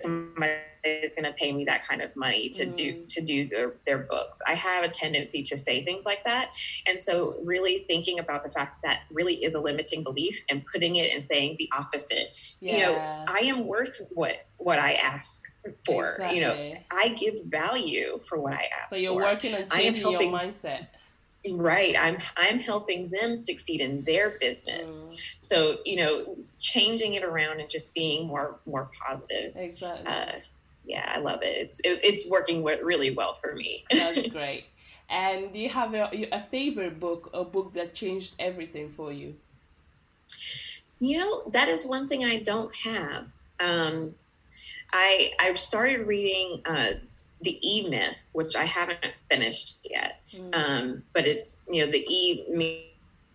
somebody 0.00 0.52
is 0.84 1.14
going 1.14 1.24
to 1.24 1.32
pay 1.32 1.52
me 1.52 1.64
that 1.64 1.86
kind 1.86 2.00
of 2.00 2.14
money 2.14 2.48
to 2.48 2.66
mm. 2.66 2.76
do 2.76 3.04
to 3.08 3.20
do 3.20 3.46
their, 3.48 3.74
their 3.86 3.98
books 3.98 4.38
i 4.46 4.54
have 4.54 4.84
a 4.84 4.88
tendency 4.88 5.42
to 5.42 5.56
say 5.56 5.84
things 5.84 6.04
like 6.04 6.24
that 6.24 6.52
and 6.88 7.00
so 7.00 7.40
really 7.44 7.84
thinking 7.88 8.18
about 8.18 8.44
the 8.44 8.50
fact 8.50 8.82
that 8.82 9.02
really 9.10 9.34
is 9.44 9.54
a 9.54 9.60
limiting 9.60 10.02
belief 10.02 10.44
and 10.48 10.64
putting 10.72 10.96
it 10.96 11.12
and 11.12 11.24
saying 11.24 11.56
the 11.58 11.68
opposite 11.76 12.38
yeah. 12.60 12.72
you 12.72 12.78
know 12.80 13.24
i 13.28 13.40
am 13.40 13.66
worth 13.66 14.00
what 14.10 14.46
what 14.58 14.78
i 14.78 14.92
ask 14.94 15.44
for 15.84 16.12
exactly. 16.12 16.38
you 16.38 16.44
know 16.44 16.74
i 16.92 17.08
give 17.08 17.34
value 17.46 18.20
for 18.28 18.38
what 18.38 18.54
i 18.54 18.68
ask 18.80 18.90
for. 18.90 18.94
so 18.94 19.00
you're 19.00 19.12
for. 19.12 19.22
working 19.22 19.54
on 19.54 19.68
changing 19.70 20.02
helping, 20.02 20.30
your 20.30 20.38
mindset 20.38 20.86
right 21.52 21.94
i'm 21.98 22.18
i'm 22.36 22.58
helping 22.58 23.08
them 23.10 23.36
succeed 23.36 23.80
in 23.80 24.02
their 24.04 24.30
business 24.38 25.04
mm. 25.04 25.16
so 25.40 25.76
you 25.84 25.96
know 25.96 26.36
changing 26.58 27.14
it 27.14 27.24
around 27.24 27.60
and 27.60 27.68
just 27.70 27.92
being 27.94 28.26
more 28.26 28.58
more 28.66 28.90
positive 29.06 29.52
exactly 29.56 30.06
uh, 30.06 30.32
yeah, 30.86 31.12
I 31.12 31.18
love 31.18 31.40
it. 31.42 31.56
It's 31.56 31.80
it, 31.80 32.00
it's 32.02 32.30
working 32.30 32.62
really 32.62 33.10
well 33.10 33.38
for 33.42 33.54
me. 33.54 33.84
That's 33.90 34.22
great. 34.32 34.64
And 35.10 35.52
do 35.52 35.58
you 35.58 35.68
have 35.68 35.94
a, 35.94 36.28
a 36.32 36.40
favorite 36.50 36.98
book, 36.98 37.30
a 37.34 37.44
book 37.44 37.74
that 37.74 37.94
changed 37.94 38.34
everything 38.38 38.92
for 38.96 39.12
you? 39.12 39.34
You 40.98 41.18
know, 41.18 41.42
that 41.50 41.68
is 41.68 41.84
one 41.84 42.08
thing 42.08 42.24
I 42.24 42.38
don't 42.38 42.74
have. 42.74 43.26
Um, 43.60 44.14
I 44.92 45.32
I 45.40 45.54
started 45.54 46.06
reading 46.06 46.62
uh, 46.64 46.92
the 47.42 47.58
E 47.62 47.88
Myth, 47.88 48.22
which 48.32 48.56
I 48.56 48.64
haven't 48.64 49.12
finished 49.30 49.78
yet. 49.84 50.20
Mm. 50.32 50.54
Um, 50.54 51.02
but 51.12 51.26
it's 51.26 51.58
you 51.68 51.84
know 51.84 51.90
the 51.92 52.04
E 52.08 52.44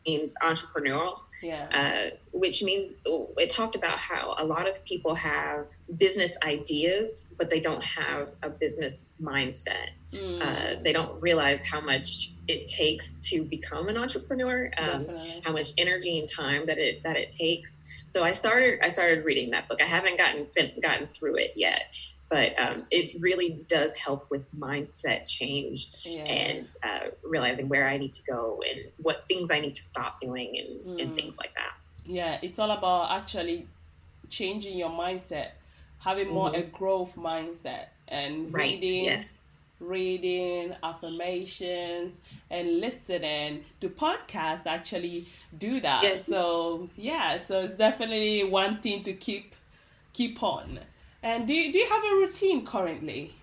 means 0.06 0.34
entrepreneurial, 0.42 1.20
Yeah. 1.44 1.68
uh, 1.72 2.16
which 2.34 2.64
means 2.64 2.94
it 3.06 3.50
talked 3.52 3.76
about 3.76 4.00
how 4.00 4.34
a 4.40 4.44
lot 4.44 4.68
of 4.68 4.84
people 4.84 5.14
have 5.14 5.68
business 5.98 6.36
ideas, 6.44 7.30
but 7.38 7.52
they 7.52 7.60
don't 7.60 7.84
have 7.84 8.34
a 8.42 8.50
business 8.50 9.06
mindset. 9.22 9.90
Mm, 10.12 10.42
Uh, 10.42 10.82
they 10.84 10.92
don't 10.92 11.22
realize 11.22 11.64
how 11.64 11.80
much 11.80 12.32
it 12.48 12.68
takes 12.68 13.16
to 13.30 13.44
become 13.44 13.88
an 13.90 13.98
entrepreneur. 13.98 14.72
Um, 14.78 15.08
how 15.46 15.52
much 15.54 15.70
energy 15.78 16.18
and 16.20 16.28
time 16.28 16.66
that 16.66 16.80
it 16.80 17.04
that 17.04 17.16
it 17.18 17.32
takes. 17.32 17.82
So 18.10 18.24
I 18.24 18.32
started 18.32 18.80
I 18.84 18.90
started 18.90 19.24
reading 19.24 19.52
that 19.52 19.68
book. 19.70 19.82
I 19.82 19.86
haven't 19.86 20.18
gotten 20.18 20.48
fin- 20.48 20.80
gotten 20.82 21.08
through 21.08 21.36
it 21.36 21.52
yet, 21.56 21.94
but 22.32 22.58
um, 22.60 22.88
it 22.92 23.22
really 23.22 23.50
does 23.68 23.96
help 23.96 24.26
with 24.32 24.44
mindset 24.58 25.28
change 25.28 25.80
Yeah. 26.06 26.24
and 26.24 26.68
uh, 26.84 27.08
realizing 27.24 27.68
where 27.70 27.86
I 27.88 27.98
need 27.98 28.14
to 28.14 28.24
go 28.32 28.60
and 28.70 28.80
what 28.98 29.18
things 29.28 29.52
I 29.52 29.60
need 29.60 29.76
to 29.76 29.84
stop 29.84 30.14
doing 30.22 30.50
and, 30.62 31.00
and 31.02 31.10
Mm. 31.12 31.16
things 31.16 31.36
like 31.38 31.54
that. 31.58 31.74
yeah, 32.06 32.40
it's 32.42 32.58
all 32.58 32.72
about 32.72 33.12
actually 33.12 33.68
changing 34.30 34.78
your 34.78 34.90
mindset, 34.90 35.50
having 36.00 36.30
more 36.30 36.52
a 36.56 36.64
growth 36.64 37.16
mindset, 37.16 37.88
and 38.08 38.34
Mm-hmm. 38.36 38.56
Right? 38.56 38.74
reading, 38.82 39.04
Yes. 39.06 39.42
reading 39.80 40.76
affirmations, 40.84 42.14
and 42.50 42.80
listening 42.80 43.64
to 43.82 43.90
podcasts. 43.90 44.66
Actually, 44.66 45.28
do 45.58 45.80
that. 45.82 46.02
Yes. 46.04 46.28
So 46.28 46.90
yeah, 46.96 47.40
so 47.48 47.62
it's 47.66 47.78
definitely 47.78 48.44
one 48.46 48.82
thing 48.82 49.04
to 49.04 49.14
keep 49.14 49.56
keep 50.14 50.42
on. 50.44 50.80
And 51.24 51.48
do 51.48 51.54
you, 51.54 51.72
do 51.72 51.78
you 51.78 51.88
have 51.88 52.04
a 52.04 52.16
routine 52.16 52.66
currently? 52.66 53.34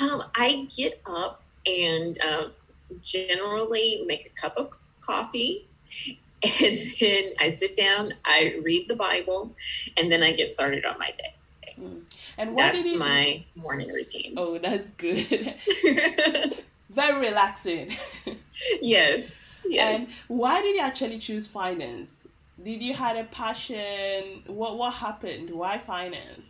Um, 0.00 0.22
I 0.34 0.66
get 0.76 1.00
up 1.06 1.42
and 1.66 2.18
um, 2.22 2.52
generally 3.02 4.02
make 4.06 4.26
a 4.26 4.40
cup 4.40 4.56
of 4.56 4.70
coffee. 5.00 5.66
And 6.60 6.78
then 7.00 7.32
I 7.40 7.48
sit 7.48 7.74
down, 7.74 8.12
I 8.26 8.56
read 8.62 8.86
the 8.86 8.96
Bible, 8.96 9.56
and 9.96 10.12
then 10.12 10.22
I 10.22 10.32
get 10.32 10.52
started 10.52 10.84
on 10.84 10.98
my 10.98 11.10
day. 11.16 11.34
And 12.36 12.50
what 12.50 12.56
That's 12.56 12.86
you? 12.86 12.98
my 12.98 13.44
morning 13.54 13.88
routine. 13.92 14.34
Oh, 14.36 14.58
that's 14.58 14.86
good. 14.96 15.54
Very 16.90 17.28
relaxing. 17.28 17.96
yes. 18.82 19.54
Yes. 19.66 20.00
And 20.00 20.08
why 20.28 20.60
did 20.60 20.74
you 20.74 20.82
actually 20.82 21.18
choose 21.18 21.46
finance? 21.46 22.10
Did 22.62 22.82
you 22.82 22.94
had 22.94 23.16
a 23.16 23.24
passion? 23.24 24.42
What 24.46 24.78
what 24.78 24.94
happened? 24.94 25.50
Why 25.50 25.78
finance? 25.78 26.42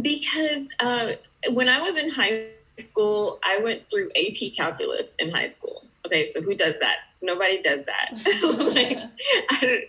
Because 0.00 0.74
uh, 0.80 1.12
when 1.52 1.68
I 1.68 1.80
was 1.80 1.96
in 1.96 2.10
high 2.10 2.48
school, 2.78 3.38
I 3.44 3.58
went 3.58 3.88
through 3.90 4.10
AP 4.16 4.54
calculus 4.56 5.14
in 5.18 5.30
high 5.30 5.46
school. 5.46 5.86
Okay, 6.06 6.26
so 6.26 6.40
who 6.40 6.54
does 6.54 6.78
that? 6.78 6.96
Nobody 7.22 7.60
does 7.62 7.80
that. 7.86 8.10
like, 8.74 8.98
I 9.50 9.82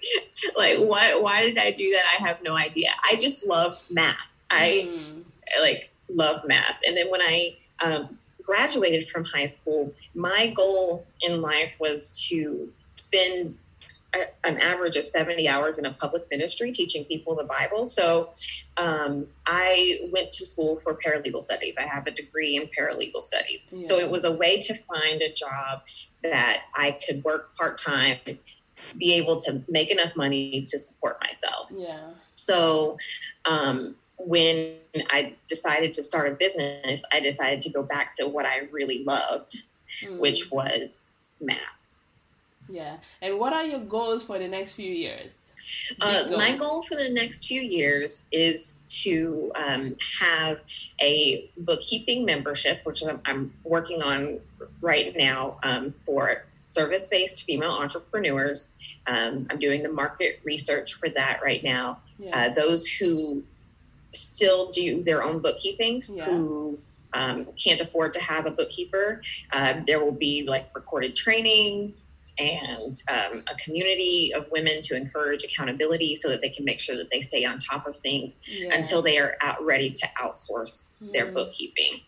like 0.55 0.77
why? 0.79 1.13
Why 1.15 1.45
did 1.45 1.57
I 1.57 1.71
do 1.71 1.89
that? 1.91 2.17
I 2.17 2.27
have 2.27 2.41
no 2.41 2.55
idea. 2.57 2.89
I 3.09 3.15
just 3.15 3.45
love 3.45 3.79
math. 3.89 4.43
I 4.49 4.87
Mm, 4.87 5.23
like 5.61 5.91
love 6.09 6.41
math. 6.47 6.77
And 6.87 6.95
then 6.97 7.09
when 7.11 7.21
I 7.21 7.57
um, 7.83 8.17
graduated 8.43 9.07
from 9.09 9.25
high 9.25 9.45
school, 9.45 9.93
my 10.15 10.47
goal 10.55 11.05
in 11.21 11.41
life 11.41 11.73
was 11.79 12.25
to 12.29 12.71
spend 12.95 13.57
an 14.43 14.59
average 14.59 14.95
of 14.95 15.05
70 15.05 15.47
hours 15.47 15.77
in 15.77 15.85
a 15.85 15.93
public 15.93 16.23
ministry 16.31 16.71
teaching 16.71 17.05
people 17.05 17.35
the 17.35 17.43
Bible. 17.43 17.87
So 17.87 18.31
um, 18.77 19.27
I 19.45 20.09
went 20.11 20.31
to 20.33 20.45
school 20.45 20.77
for 20.79 20.93
paralegal 20.95 21.41
studies. 21.41 21.73
I 21.77 21.83
have 21.83 22.07
a 22.07 22.11
degree 22.11 22.55
in 22.55 22.67
paralegal 22.77 23.21
studies. 23.21 23.67
So 23.79 23.99
it 23.99 24.09
was 24.09 24.23
a 24.23 24.31
way 24.31 24.57
to 24.59 24.73
find 24.83 25.21
a 25.21 25.31
job 25.31 25.81
that 26.23 26.63
I 26.75 26.97
could 27.05 27.23
work 27.23 27.55
part 27.55 27.77
time, 27.77 28.17
be 28.97 29.13
able 29.13 29.37
to 29.41 29.63
make 29.69 29.89
enough 29.91 30.15
money 30.15 30.63
to 30.67 30.77
support 30.79 31.19
myself. 31.23 31.69
yeah. 31.71 32.09
So 32.35 32.97
um, 33.49 33.95
when 34.17 34.75
I 35.09 35.35
decided 35.47 35.93
to 35.95 36.03
start 36.03 36.31
a 36.31 36.35
business, 36.35 37.03
I 37.13 37.19
decided 37.19 37.61
to 37.63 37.69
go 37.69 37.83
back 37.83 38.13
to 38.13 38.27
what 38.27 38.45
I 38.45 38.67
really 38.71 39.03
loved, 39.03 39.63
Mm, 40.03 40.17
which 40.17 40.51
was 40.51 41.13
math. 41.39 41.57
Yeah. 42.69 42.97
And 43.21 43.39
what 43.39 43.53
are 43.53 43.65
your 43.65 43.79
goals 43.79 44.23
for 44.23 44.37
the 44.39 44.47
next 44.47 44.73
few 44.73 44.91
years? 44.91 45.31
Uh, 46.01 46.25
my 46.37 46.55
goal 46.55 46.83
for 46.83 46.95
the 46.95 47.09
next 47.11 47.47
few 47.47 47.61
years 47.61 48.25
is 48.31 48.85
to 48.87 49.51
um, 49.55 49.95
have 50.19 50.59
a 51.01 51.49
bookkeeping 51.57 52.25
membership, 52.25 52.81
which 52.83 53.03
I'm, 53.03 53.19
I'm 53.25 53.53
working 53.63 54.01
on 54.01 54.39
right 54.81 55.15
now 55.17 55.57
um, 55.63 55.91
for 55.91 56.45
service 56.67 57.05
based 57.05 57.43
female 57.43 57.71
entrepreneurs. 57.71 58.71
Um, 59.07 59.47
I'm 59.49 59.59
doing 59.59 59.83
the 59.83 59.91
market 59.91 60.39
research 60.43 60.93
for 60.93 61.09
that 61.09 61.39
right 61.43 61.63
now. 61.63 61.99
Yeah. 62.19 62.31
uh, 62.33 62.53
those 62.53 62.85
who 62.87 63.43
still 64.13 64.69
do 64.71 65.03
their 65.03 65.23
own 65.23 65.39
bookkeeping 65.39 66.03
Yeah. 66.07 66.25
who 66.25 66.79
um, 67.13 67.45
can't 67.53 67.79
afford 67.79 68.13
to 68.13 68.19
have 68.19 68.45
a 68.45 68.51
bookkeeper 68.51 69.21
uh, 69.53 69.75
there 69.85 70.03
will 70.03 70.11
be 70.11 70.43
like 70.43 70.69
recorded 70.75 71.15
trainings 71.15 72.07
and 72.39 73.01
um, 73.09 73.43
a 73.51 73.55
community 73.55 74.31
of 74.33 74.49
women 74.51 74.81
to 74.81 74.95
encourage 74.95 75.43
accountability 75.43 76.15
so 76.15 76.29
that 76.29 76.41
they 76.41 76.49
can 76.49 76.65
make 76.65 76.79
sure 76.79 76.95
that 76.95 77.09
they 77.09 77.21
stay 77.21 77.43
on 77.45 77.57
top 77.59 77.87
of 77.87 77.97
things 77.97 78.37
yeah. 78.45 78.69
until 78.75 79.01
they 79.01 79.17
are 79.17 79.35
out 79.41 79.63
ready 79.65 79.89
to 79.89 80.07
outsource 80.19 80.91
their 81.13 81.27
Mm. 81.27 81.33
bookkeeping 81.33 82.01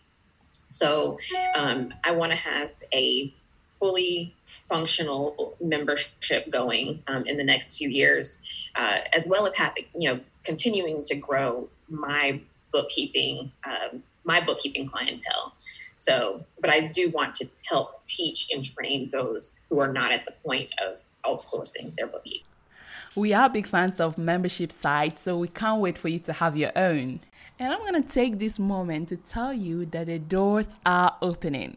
so 0.70 1.18
um, 1.56 1.92
i 2.04 2.10
want 2.12 2.30
to 2.32 2.38
have 2.38 2.70
a 2.94 3.32
fully 3.70 4.34
functional 4.64 5.56
membership 5.60 6.48
going 6.50 7.02
um, 7.08 7.26
in 7.26 7.36
the 7.36 7.44
next 7.44 7.76
few 7.76 7.88
years 7.88 8.42
uh, 8.76 8.98
as 9.12 9.26
well 9.26 9.46
as 9.46 9.54
having 9.56 9.84
you 9.96 10.08
know 10.08 10.20
continuing 10.44 11.02
to 11.04 11.14
grow 11.16 11.68
my 11.88 12.40
bookkeeping 12.72 13.50
um, 13.64 14.02
my 14.24 14.40
bookkeeping 14.40 14.88
clientele 14.88 15.54
so 15.96 16.44
but 16.60 16.70
i 16.70 16.86
do 16.86 17.10
want 17.10 17.34
to 17.34 17.48
help 17.64 18.04
teach 18.04 18.48
and 18.52 18.64
train 18.64 19.10
those 19.12 19.56
who 19.68 19.78
are 19.78 19.92
not 19.92 20.12
at 20.12 20.24
the 20.24 20.32
point 20.46 20.68
of 20.86 20.98
outsourcing 21.24 21.94
their 21.96 22.06
bookkeeping 22.06 22.46
We 23.16 23.32
are 23.32 23.48
big 23.50 23.66
fans 23.66 23.98
of 23.98 24.18
membership 24.18 24.70
sites, 24.70 25.22
so 25.22 25.36
we 25.36 25.48
can't 25.48 25.80
wait 25.80 25.98
for 25.98 26.06
you 26.06 26.20
to 26.20 26.32
have 26.32 26.56
your 26.56 26.70
own. 26.76 27.18
And 27.58 27.72
I'm 27.72 27.80
going 27.80 28.00
to 28.00 28.08
take 28.08 28.38
this 28.38 28.58
moment 28.58 29.08
to 29.08 29.16
tell 29.16 29.52
you 29.52 29.84
that 29.86 30.06
the 30.06 30.20
doors 30.20 30.68
are 30.86 31.16
opening. 31.20 31.76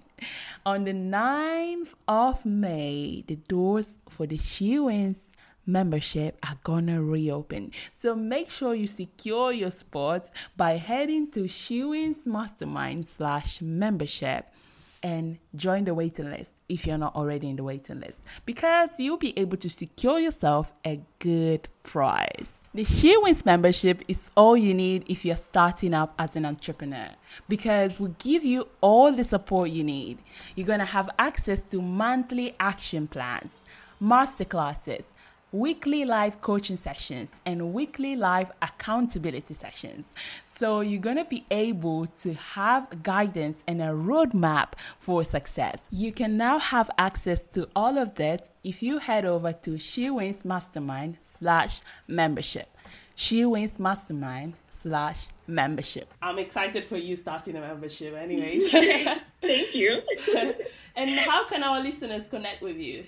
On 0.64 0.84
the 0.84 0.94
9th 0.94 1.96
of 2.08 2.46
May, 2.46 3.24
the 3.26 3.36
doors 3.36 3.90
for 4.08 4.28
the 4.28 4.38
She 4.38 4.78
Wins 4.78 5.18
membership 5.66 6.38
are 6.44 6.58
gonna 6.64 7.02
reopen. 7.02 7.72
So 8.00 8.16
make 8.16 8.50
sure 8.50 8.76
you 8.76 8.88
secure 8.88 9.52
your 9.52 9.72
spot 9.72 10.30
by 10.58 10.78
heading 10.78 11.32
to 11.32 11.48
She 11.48 11.84
Wins 11.84 12.26
Mastermind 12.26 13.08
slash 13.08 13.62
membership 13.62 14.48
and 15.02 15.38
join 15.56 15.84
the 15.84 15.94
waiting 15.94 16.30
list 16.30 16.52
if 16.70 16.88
you're 16.88 16.98
not 16.98 17.16
already 17.16 17.50
in 17.50 17.58
the 17.58 17.64
waiting 17.64 18.00
list 18.00 18.20
because 18.46 18.90
you'll 18.98 19.18
be 19.18 19.38
able 19.38 19.58
to 19.58 19.70
secure 19.70 20.20
yourself 20.20 20.74
a 20.86 21.02
good 21.20 21.68
price. 21.84 22.48
The 22.76 22.86
She 22.86 23.16
Wins 23.18 23.46
membership 23.46 24.02
is 24.08 24.32
all 24.36 24.58
you 24.58 24.74
need 24.74 25.04
if 25.08 25.24
you're 25.24 25.36
starting 25.36 25.94
up 25.94 26.16
as 26.18 26.36
an 26.36 26.44
entrepreneur 26.44 27.10
because 27.48 28.00
we 28.00 28.16
give 28.18 28.44
you 28.44 28.68
all 28.82 29.12
the 29.12 29.24
support 29.24 29.70
you 29.70 29.84
need. 29.84 30.18
You're 30.56 30.66
going 30.66 30.80
to 30.80 30.86
have 30.86 31.08
access 31.20 31.62
to 31.70 31.84
monthly 31.84 32.56
action 32.60 33.08
plans, 33.08 33.52
masterclasses, 34.02 35.04
weekly 35.54 36.04
live 36.04 36.42
coaching 36.42 36.76
sessions, 36.76 37.30
and 37.46 37.74
weekly 37.74 38.16
live 38.16 38.52
accountability 38.62 39.54
sessions. 39.54 40.06
So 40.60 40.82
you're 40.82 41.00
going 41.00 41.18
to 41.18 41.26
be 41.26 41.46
able 41.52 42.08
to 42.22 42.34
have 42.34 43.04
guidance 43.04 43.64
and 43.68 43.82
a 43.82 43.88
roadmap 43.88 44.74
for 45.00 45.24
success. 45.24 45.78
You 45.92 46.12
can 46.12 46.38
now 46.38 46.58
have 46.58 46.90
access 46.98 47.40
to 47.54 47.70
all 47.76 48.00
of 48.00 48.16
that 48.16 48.50
if 48.64 48.82
you 48.82 48.98
head 48.98 49.26
over 49.26 49.54
to 49.54 49.78
She 49.78 50.10
Wins 50.10 50.44
Mastermind 50.44 51.18
slash 51.40 51.82
membership. 52.08 52.76
She 53.16 53.46
Wins 53.46 53.80
Mastermind 53.80 54.56
slash 54.84 55.28
membership. 55.48 56.14
I'm 56.22 56.38
excited 56.38 56.86
for 56.86 56.98
you 56.98 57.16
starting 57.16 57.56
a 57.56 57.62
membership 57.62 58.14
anyways. 58.14 58.72
thank 59.42 59.74
you 59.74 60.02
and 60.96 61.10
how 61.10 61.48
can 61.48 61.64
our 61.64 61.80
listeners 61.82 62.24
connect 62.30 62.62
with 62.62 62.78
you? 62.78 63.06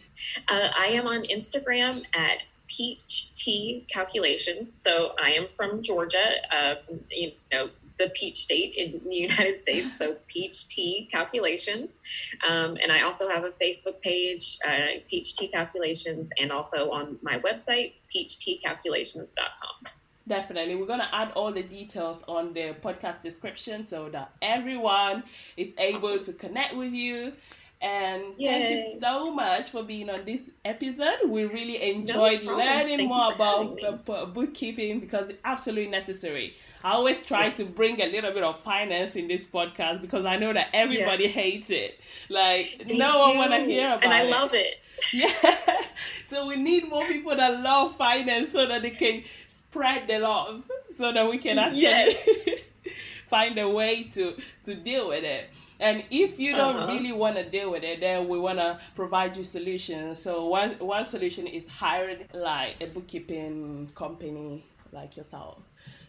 Uh, 0.48 0.70
I 0.78 0.88
am 0.88 1.08
on 1.08 1.24
Instagram 1.24 2.04
at 2.16 2.48
Peach 2.68 3.34
Tea 3.34 3.86
Calculations. 3.94 4.82
So 4.82 5.12
I 5.22 5.32
am 5.32 5.48
from 5.48 5.84
Georgia, 5.84 6.26
uh, 6.52 6.76
you 7.12 7.34
know, 7.52 7.70
the 7.98 8.10
peach 8.10 8.38
state 8.38 8.76
in 8.76 9.02
the 9.08 9.16
United 9.16 9.62
States. 9.62 9.98
So 9.98 10.16
Peach 10.28 10.68
Tea 10.68 11.08
Calculations. 11.14 11.98
Um, 12.50 12.78
and 12.82 12.92
I 12.92 13.04
also 13.04 13.30
have 13.30 13.44
a 13.44 13.52
Facebook 13.52 14.02
page, 14.02 14.58
uh, 14.68 15.00
Peach 15.10 15.36
Tea 15.36 15.48
Calculations, 15.48 16.30
and 16.40 16.52
also 16.52 16.92
on 16.92 17.18
my 17.22 17.40
website, 17.40 17.94
peachteacalculations.com. 18.14 19.92
Definitely. 20.28 20.76
We're 20.76 20.88
going 20.88 21.00
to 21.00 21.16
add 21.16 21.32
all 21.34 21.52
the 21.52 21.62
details 21.64 22.24
on 22.28 22.54
the 22.54 22.76
podcast 22.82 23.22
description 23.22 23.86
so 23.86 24.10
that 24.10 24.32
everyone 24.42 25.24
is 25.56 25.74
able 25.78 26.20
to 26.20 26.34
connect 26.34 26.76
with 26.76 26.94
you 26.94 27.34
And 27.82 28.34
Yay. 28.38 28.48
thank 28.48 28.76
you 28.76 29.00
so 29.00 29.36
much 29.36 29.70
for 29.70 29.84
being 29.84 30.10
on 30.10 30.26
this 30.26 30.50
episode. 30.64 31.30
We 31.30 31.46
really 31.46 31.82
enjoyed 31.92 32.44
no 32.44 32.58
learning 32.58 32.98
thank 32.98 33.10
more 33.10 33.34
about 33.34 34.06
bookkeeping 34.34 35.00
because 35.02 35.30
it's 35.30 35.40
absolutely 35.44 35.92
necessary. 35.92 36.56
I 36.84 36.92
always 36.94 37.22
try 37.24 37.48
yes. 37.48 37.58
to 37.58 37.66
bring 37.66 38.02
a 38.02 38.08
little 38.08 38.32
bit 38.32 38.44
of 38.44 38.60
finance 38.64 39.16
in 39.16 39.28
this 39.28 39.44
podcast 39.44 40.02
because 40.02 40.26
I 40.26 40.38
know 40.38 40.54
that 40.54 40.70
everybody 40.74 41.26
yeah. 41.26 41.30
hates 41.30 41.70
it. 41.70 42.00
Like 42.30 42.86
they 42.88 42.98
no 42.98 43.12
do. 43.14 43.20
one 43.20 43.38
want 43.38 43.52
to 43.52 43.60
hear 43.60 43.88
about 43.88 44.04
it. 44.04 44.06
And 44.06 44.14
I 44.14 44.24
love 44.24 44.52
it. 44.54 44.82
Yeah. 45.14 45.32
so 46.30 46.48
we 46.48 46.56
need 46.56 46.88
more 46.88 47.04
people 47.04 47.36
that 47.36 47.62
love 47.62 47.98
finance 47.98 48.54
so 48.54 48.66
that 48.66 48.82
they 48.82 48.92
can 48.92 49.24
spread 49.76 50.08
the 50.08 50.20
love 50.20 50.64
so 50.98 51.12
that 51.12 51.30
we 51.30 51.38
can 51.38 51.60
actually 51.60 51.82
yes. 51.82 52.30
find 53.30 53.58
a 53.60 53.68
way 53.68 54.04
to 54.14 54.36
to 54.64 54.76
deal 54.76 55.10
with 55.10 55.24
it. 55.24 55.50
And 55.78 56.06
if 56.10 56.40
you 56.40 56.56
don't 56.56 56.78
uh-huh. 56.78 56.94
really 56.94 57.12
want 57.12 57.36
to 57.36 57.44
deal 57.50 57.70
with 57.70 57.84
it, 57.84 58.00
then 58.00 58.30
we 58.30 58.40
want 58.40 58.60
to 58.60 58.80
provide 58.96 59.36
you 59.36 59.44
solutions. 59.44 60.22
So 60.22 60.48
one 60.48 60.80
one 60.80 61.04
solution 61.04 61.46
is 61.48 61.64
hiring 61.70 62.26
like 62.34 62.82
a 62.82 62.88
bookkeeping 62.88 63.92
company 63.96 64.66
like 64.94 65.18
yourself. 65.18 65.60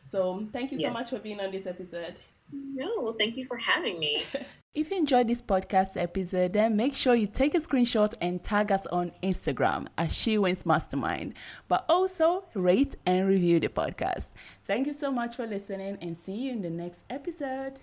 So 0.05 0.46
thank 0.52 0.70
you 0.70 0.79
so 0.79 0.90
much 0.90 1.11
for 1.11 1.18
being 1.18 1.40
on 1.40 1.50
this 1.50 1.66
episode. 1.66 2.14
No, 2.52 3.00
well, 3.00 3.16
thank 3.18 3.37
you 3.37 3.46
for 3.46 3.56
having 3.56 3.98
me. 3.98 4.24
if 4.74 4.90
you 4.90 4.98
enjoyed 4.98 5.28
this 5.28 5.42
podcast 5.42 5.96
episode, 5.96 6.52
then 6.52 6.76
make 6.76 6.94
sure 6.94 7.14
you 7.14 7.26
take 7.26 7.54
a 7.54 7.61
screenshot 7.61 8.12
and 8.20 8.42
tag 8.42 8.70
us 8.70 8.87
on 8.87 9.12
Instagram 9.22 9.87
at 9.96 10.12
She 10.12 10.38
Wins 10.38 10.66
Mastermind. 10.66 11.35
But 11.68 11.87
also 11.88 12.44
rate 12.54 12.96
and 13.06 13.26
review 13.26 13.59
the 13.61 13.68
podcast. 13.68 14.26
Thank 14.64 14.87
you 14.87 14.92
so 14.92 15.11
much 15.11 15.37
for 15.37 15.46
listening 15.46 15.98
and 16.00 16.16
see 16.16 16.46
you 16.46 16.52
in 16.52 16.62
the 16.62 16.70
next 16.70 17.00
episode. 17.09 17.80